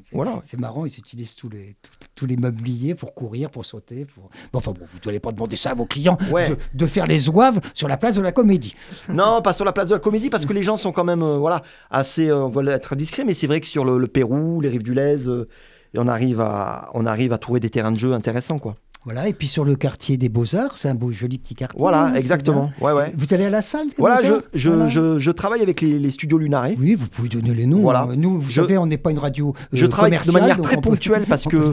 C'est- 0.09 0.15
Voilà. 0.17 0.43
C'est 0.47 0.61
marrant, 0.61 0.87
ils 0.87 0.97
utilisent 0.97 1.35
tous 1.35 1.49
les, 1.49 1.75
tous, 1.83 1.91
tous 2.15 2.27
les 2.27 2.37
mobiliers 2.37 2.95
pour 2.95 3.15
courir, 3.15 3.51
pour 3.51 3.67
sauter. 3.67 4.05
Pour... 4.05 4.31
Bon, 4.53 4.59
enfin 4.61 4.71
bon, 4.71 4.87
vous 4.93 4.99
n'allez 5.05 5.19
pas 5.19 5.33
demander 5.33 5.57
ça 5.57 5.71
à 5.73 5.75
vos 5.75 5.87
clients 5.87 6.19
Ouais. 6.31 6.51
de, 6.51 6.57
de 6.73 6.87
faire 6.87 7.07
les 7.07 7.19
zouaves 7.19 7.59
sur 7.75 7.89
la 7.89 7.97
place 7.97 8.15
de 8.15 8.23
la 8.23 8.31
comédie. 8.31 8.77
Non, 9.09 9.43
pas 9.43 9.53
sur 9.55 9.65
la 9.65 9.73
place 9.73 9.89
de 9.89 9.95
la 9.95 10.01
comédie, 10.01 10.31
parce 10.31 10.47
que 10.47 10.53
les 10.53 10.63
gens 10.63 10.77
sont 10.77 10.93
quand 10.93 11.03
même, 11.05 11.23
euh, 11.25 11.39
voilà, 11.39 11.63
assez, 11.91 12.29
euh, 12.29 12.45
on 12.45 12.49
va 12.49 12.63
être 12.73 12.95
discret, 12.95 13.25
mais 13.25 13.35
c'est 13.35 13.49
vrai 13.49 13.61
que 13.61 13.67
sur 13.67 13.85
le, 13.85 13.99
le 13.99 14.07
Pérou, 14.07 14.61
les 14.61 14.69
rives 14.69 14.85
du 14.85 14.95
Lez, 14.95 15.17
on 15.97 16.07
arrive 16.07 16.41
à, 16.41 16.91
on 16.95 17.07
arrive 17.07 17.33
à 17.33 17.39
trouver 17.39 17.59
des 17.59 17.71
terrains 17.71 17.93
de 17.93 17.99
jeu 17.99 18.13
intéressants, 18.13 18.59
quoi. 18.61 18.77
Voilà, 19.05 19.29
et 19.29 19.35
puis 19.35 19.49
sur 19.49 19.65
le 19.67 19.75
quartier 19.77 20.17
des 20.17 20.29
Beaux-Arts, 20.31 20.79
c'est 20.79 20.89
un 20.89 20.95
beau 20.95 21.13
joli 21.13 21.37
petit 21.39 21.55
quartier. 21.55 21.79
Voilà, 21.79 22.13
exactement. 22.17 22.73
Ouais, 22.81 22.93
ouais. 22.93 23.13
Vous 23.17 23.35
allez 23.35 23.45
à 23.45 23.51
la 23.51 23.61
salle 23.61 23.89
des 23.89 23.95
Voilà, 23.99 24.17
je, 24.23 24.29
Beaux-Arts 24.29 24.43
je, 24.55 24.71
Voilà. 24.71 24.89
je, 24.89 25.19
je 25.19 25.31
travaille 25.31 25.61
avec 25.63 25.81
les, 25.83 25.99
les 25.99 26.11
studios 26.11 26.39
Lunaré. 26.39 26.77
Oui, 26.81 26.95
vous 26.95 27.09
pouvez 27.09 27.29
donner 27.29 27.53
les 27.53 27.67
noms. 27.67 27.81
Voilà. 27.81 28.03
hein. 28.11 28.17
Nous, 28.17 28.41
vous 28.41 28.49
Je- 28.51 28.61
savez, 28.63 28.79
on 28.79 28.87
n'est 28.87 28.97
pas 28.97 29.11
une 29.11 29.19
radio 29.19 29.53
euh, 29.59 29.67
Je 29.73 29.85
travaille 29.87 30.13
de 30.19 30.33
manière 30.33 30.59
très 30.61 30.77
peut- 30.77 30.81
ponctuelle 30.83 31.25
parce 31.29 31.45
que 31.45 31.71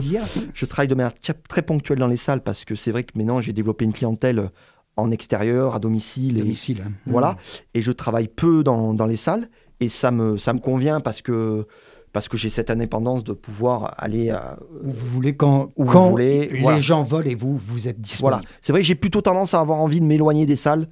je 0.52 0.66
travaille 0.66 0.88
de 0.88 0.94
manière 0.94 1.14
très- 1.48 1.62
ponctuelle 1.62 1.98
dans 2.00 2.06
les 2.06 2.16
salles 2.18 2.42
parce 2.42 2.64
que 2.66 2.74
c'est 2.74 2.90
vrai 2.90 3.04
que 3.04 3.12
maintenant 3.16 3.40
j'ai 3.40 3.52
développé 3.52 3.84
une 3.86 3.92
clientèle 3.94 4.50
en 4.96 5.10
extérieur, 5.10 5.74
à 5.74 5.78
domicile. 5.78 6.36
Et, 6.36 6.40
Domicile. 6.40 6.82
hein. 6.86 6.90
Voilà. 7.06 7.36
Et 7.72 7.80
je 7.80 7.92
travaille 7.92 8.28
peu 8.28 8.62
dans, 8.62 8.92
dans 8.92 9.06
les 9.06 9.16
salles 9.16 9.48
et 9.80 9.88
ça 9.88 10.10
me, 10.10 10.36
ça 10.36 10.52
me 10.52 10.58
convient 10.58 11.00
parce 11.00 11.22
que, 11.22 11.66
parce 12.12 12.28
que 12.28 12.36
j'ai 12.36 12.50
cette 12.50 12.70
indépendance 12.70 13.24
de 13.24 13.32
pouvoir 13.32 13.94
aller 13.98 14.30
à, 14.30 14.58
Où 14.84 14.90
vous 14.90 15.06
voulez 15.08 15.34
quand, 15.34 15.68
Où 15.76 15.84
vous 15.86 16.10
voulez, 16.10 16.48
les 16.48 16.60
voilà. 16.60 16.80
gens 16.80 17.02
volent 17.02 17.28
et 17.30 17.34
vous, 17.34 17.56
vous 17.56 17.88
êtes 17.88 18.00
disponible. 18.00 18.36
Voilà. 18.36 18.40
C'est 18.62 18.72
vrai 18.72 18.82
que 18.82 18.86
j'ai 18.86 18.94
plutôt 18.94 19.22
tendance 19.22 19.54
à 19.54 19.60
avoir 19.60 19.78
envie 19.78 20.00
de 20.00 20.04
m'éloigner 20.06 20.44
des 20.46 20.56
salles 20.56 20.86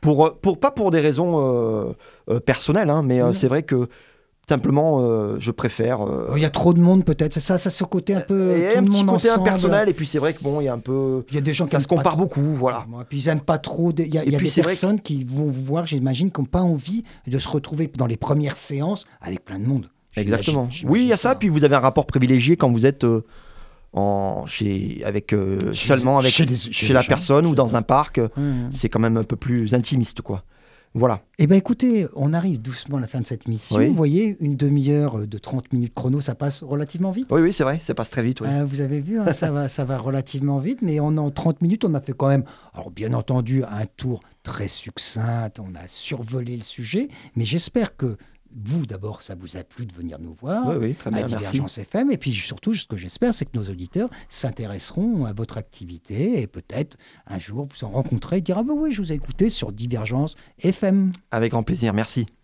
Pour, 0.00 0.26
euh, 0.26 0.38
pour, 0.42 0.58
pas 0.58 0.70
pour 0.70 0.90
des 0.90 1.00
raisons 1.00 1.38
euh, 1.40 1.92
euh, 2.30 2.40
personnelles, 2.40 2.90
hein, 2.90 3.02
mais 3.02 3.22
euh, 3.22 3.32
c'est 3.32 3.48
vrai 3.48 3.62
que 3.62 3.88
simplement, 4.46 5.00
euh, 5.00 5.36
je 5.38 5.50
préfère. 5.50 6.02
euh, 6.06 6.32
Il 6.36 6.42
y 6.42 6.44
a 6.44 6.50
trop 6.50 6.74
de 6.74 6.80
monde 6.80 7.02
peut-être, 7.04 7.32
c'est 7.32 7.40
ça, 7.40 7.56
ça 7.56 7.70
ce 7.70 7.82
côté 7.84 8.14
un 8.14 8.20
peu 8.20 8.50
et 8.56 8.68
tout 8.68 8.78
un 8.78 8.80
le 8.82 8.88
petit 8.88 9.04
monde 9.04 9.16
côté 9.16 9.30
ensemble. 9.30 9.48
impersonnel, 9.48 9.88
et 9.88 9.94
puis 9.94 10.04
c'est 10.06 10.18
vrai 10.18 10.34
que 10.34 10.42
bon, 10.42 10.60
il 10.60 10.64
y 10.64 10.68
a 10.68 10.74
un 10.74 10.78
peu. 10.78 11.24
Il 11.30 11.34
y 11.34 11.38
a 11.38 11.40
des 11.40 11.54
gens 11.54 11.64
qui 11.64 11.70
Ça 11.70 11.76
aiment 11.78 11.82
se 11.82 11.88
compare 11.88 12.18
beaucoup, 12.18 12.54
voilà. 12.54 12.84
Moi, 12.88 13.04
puis 13.08 13.18
ils 13.20 13.28
aiment 13.28 13.40
pas 13.40 13.56
trop. 13.58 13.92
Il 13.96 14.12
y 14.14 14.18
a, 14.18 14.22
Et 14.22 14.26
il 14.26 14.32
y 14.32 14.36
a 14.36 14.38
puis 14.38 14.50
des 14.50 14.62
personnes 14.62 15.00
qui 15.00 15.24
vont 15.24 15.44
vous 15.46 15.62
voir, 15.64 15.86
j'imagine, 15.86 16.30
qui 16.30 16.40
n'ont 16.40 16.46
pas 16.46 16.60
envie 16.60 17.04
de 17.26 17.38
se 17.38 17.48
retrouver 17.48 17.90
dans 17.96 18.06
les 18.06 18.18
premières 18.18 18.56
séances 18.56 19.04
avec 19.22 19.44
plein 19.46 19.58
de 19.58 19.64
monde. 19.66 19.88
Exactement. 20.16 20.68
Oui, 20.84 21.02
il 21.02 21.06
y 21.08 21.12
a 21.12 21.16
ça, 21.16 21.34
puis 21.34 21.48
vous 21.48 21.64
avez 21.64 21.74
un 21.76 21.80
rapport 21.80 22.06
privilégié 22.06 22.56
quand 22.56 22.70
vous 22.70 22.86
êtes 22.86 23.04
euh, 23.04 23.24
en, 23.92 24.44
chez, 24.46 25.02
avec, 25.04 25.32
euh, 25.32 25.72
Chez- 25.72 25.88
seulement 25.88 26.18
avec, 26.18 26.32
chez 26.32 26.44
des- 26.44 26.92
la 26.92 27.00
gens. 27.00 27.08
personne 27.08 27.46
ou 27.46 27.54
dans 27.54 27.76
un 27.76 27.82
parc. 27.82 28.18
euh, 28.18 28.28
Hum. 28.36 28.68
C'est 28.72 28.88
quand 28.88 29.00
même 29.00 29.16
un 29.16 29.24
peu 29.24 29.36
plus 29.36 29.74
intimiste, 29.74 30.20
quoi. 30.22 30.42
Voilà. 30.96 31.22
Eh 31.40 31.48
bien, 31.48 31.56
écoutez, 31.56 32.06
on 32.14 32.32
arrive 32.32 32.62
doucement 32.62 32.98
à 32.98 33.00
la 33.00 33.08
fin 33.08 33.20
de 33.20 33.26
cette 33.26 33.48
mission. 33.48 33.76
Oui. 33.78 33.88
Vous 33.88 33.96
voyez, 33.96 34.36
une 34.38 34.54
demi-heure 34.56 35.26
de 35.26 35.38
30 35.38 35.72
minutes 35.72 35.92
chrono, 35.92 36.20
ça 36.20 36.36
passe 36.36 36.62
relativement 36.62 37.10
vite. 37.10 37.26
Oui, 37.32 37.40
oui, 37.40 37.52
c'est 37.52 37.64
vrai, 37.64 37.80
ça 37.82 37.94
passe 37.96 38.10
très 38.10 38.22
vite. 38.22 38.40
oui. 38.40 38.46
Euh, 38.48 38.64
vous 38.64 38.80
avez 38.80 39.00
vu, 39.00 39.18
hein, 39.18 39.32
ça, 39.32 39.50
va, 39.50 39.68
ça 39.68 39.82
va 39.82 39.98
relativement 39.98 40.58
vite, 40.58 40.82
mais 40.82 41.00
en, 41.00 41.16
en 41.16 41.32
30 41.32 41.62
minutes, 41.62 41.84
on 41.84 41.94
a 41.94 42.00
fait 42.00 42.12
quand 42.12 42.28
même, 42.28 42.44
alors 42.74 42.92
bien 42.92 43.12
entendu, 43.12 43.64
un 43.64 43.86
tour 43.96 44.20
très 44.44 44.68
succinct, 44.68 45.50
on 45.58 45.74
a 45.74 45.88
survolé 45.88 46.56
le 46.56 46.62
sujet, 46.62 47.08
mais 47.34 47.44
j'espère 47.44 47.96
que 47.96 48.16
vous, 48.54 48.86
d'abord, 48.86 49.22
ça 49.22 49.34
vous 49.34 49.56
a 49.56 49.64
plu 49.64 49.86
de 49.86 49.92
venir 49.92 50.18
nous 50.18 50.34
voir. 50.34 50.68
Oui, 50.68 50.76
oui, 50.80 50.94
très 50.94 51.10
bien, 51.10 51.20
à 51.20 51.22
merci. 51.22 51.36
Divergence 51.36 51.78
FM. 51.78 52.10
Et 52.10 52.18
puis 52.18 52.32
surtout, 52.32 52.74
ce 52.74 52.86
que 52.86 52.96
j'espère, 52.96 53.34
c'est 53.34 53.44
que 53.44 53.56
nos 53.58 53.64
auditeurs 53.64 54.08
s'intéresseront 54.28 55.24
à 55.24 55.32
votre 55.32 55.58
activité 55.58 56.40
et 56.40 56.46
peut-être 56.46 56.96
un 57.26 57.38
jour 57.38 57.66
vous 57.66 57.84
en 57.84 57.90
rencontrez 57.90 58.38
et 58.38 58.40
dire 58.40 58.58
Ah 58.58 58.62
ben 58.62 58.74
oui, 58.76 58.92
je 58.92 59.02
vous 59.02 59.12
ai 59.12 59.14
écouté 59.14 59.50
sur 59.50 59.72
Divergence 59.72 60.36
FM. 60.58 61.12
Avec 61.30 61.52
grand 61.52 61.62
plaisir, 61.62 61.92
merci.« 61.92 62.26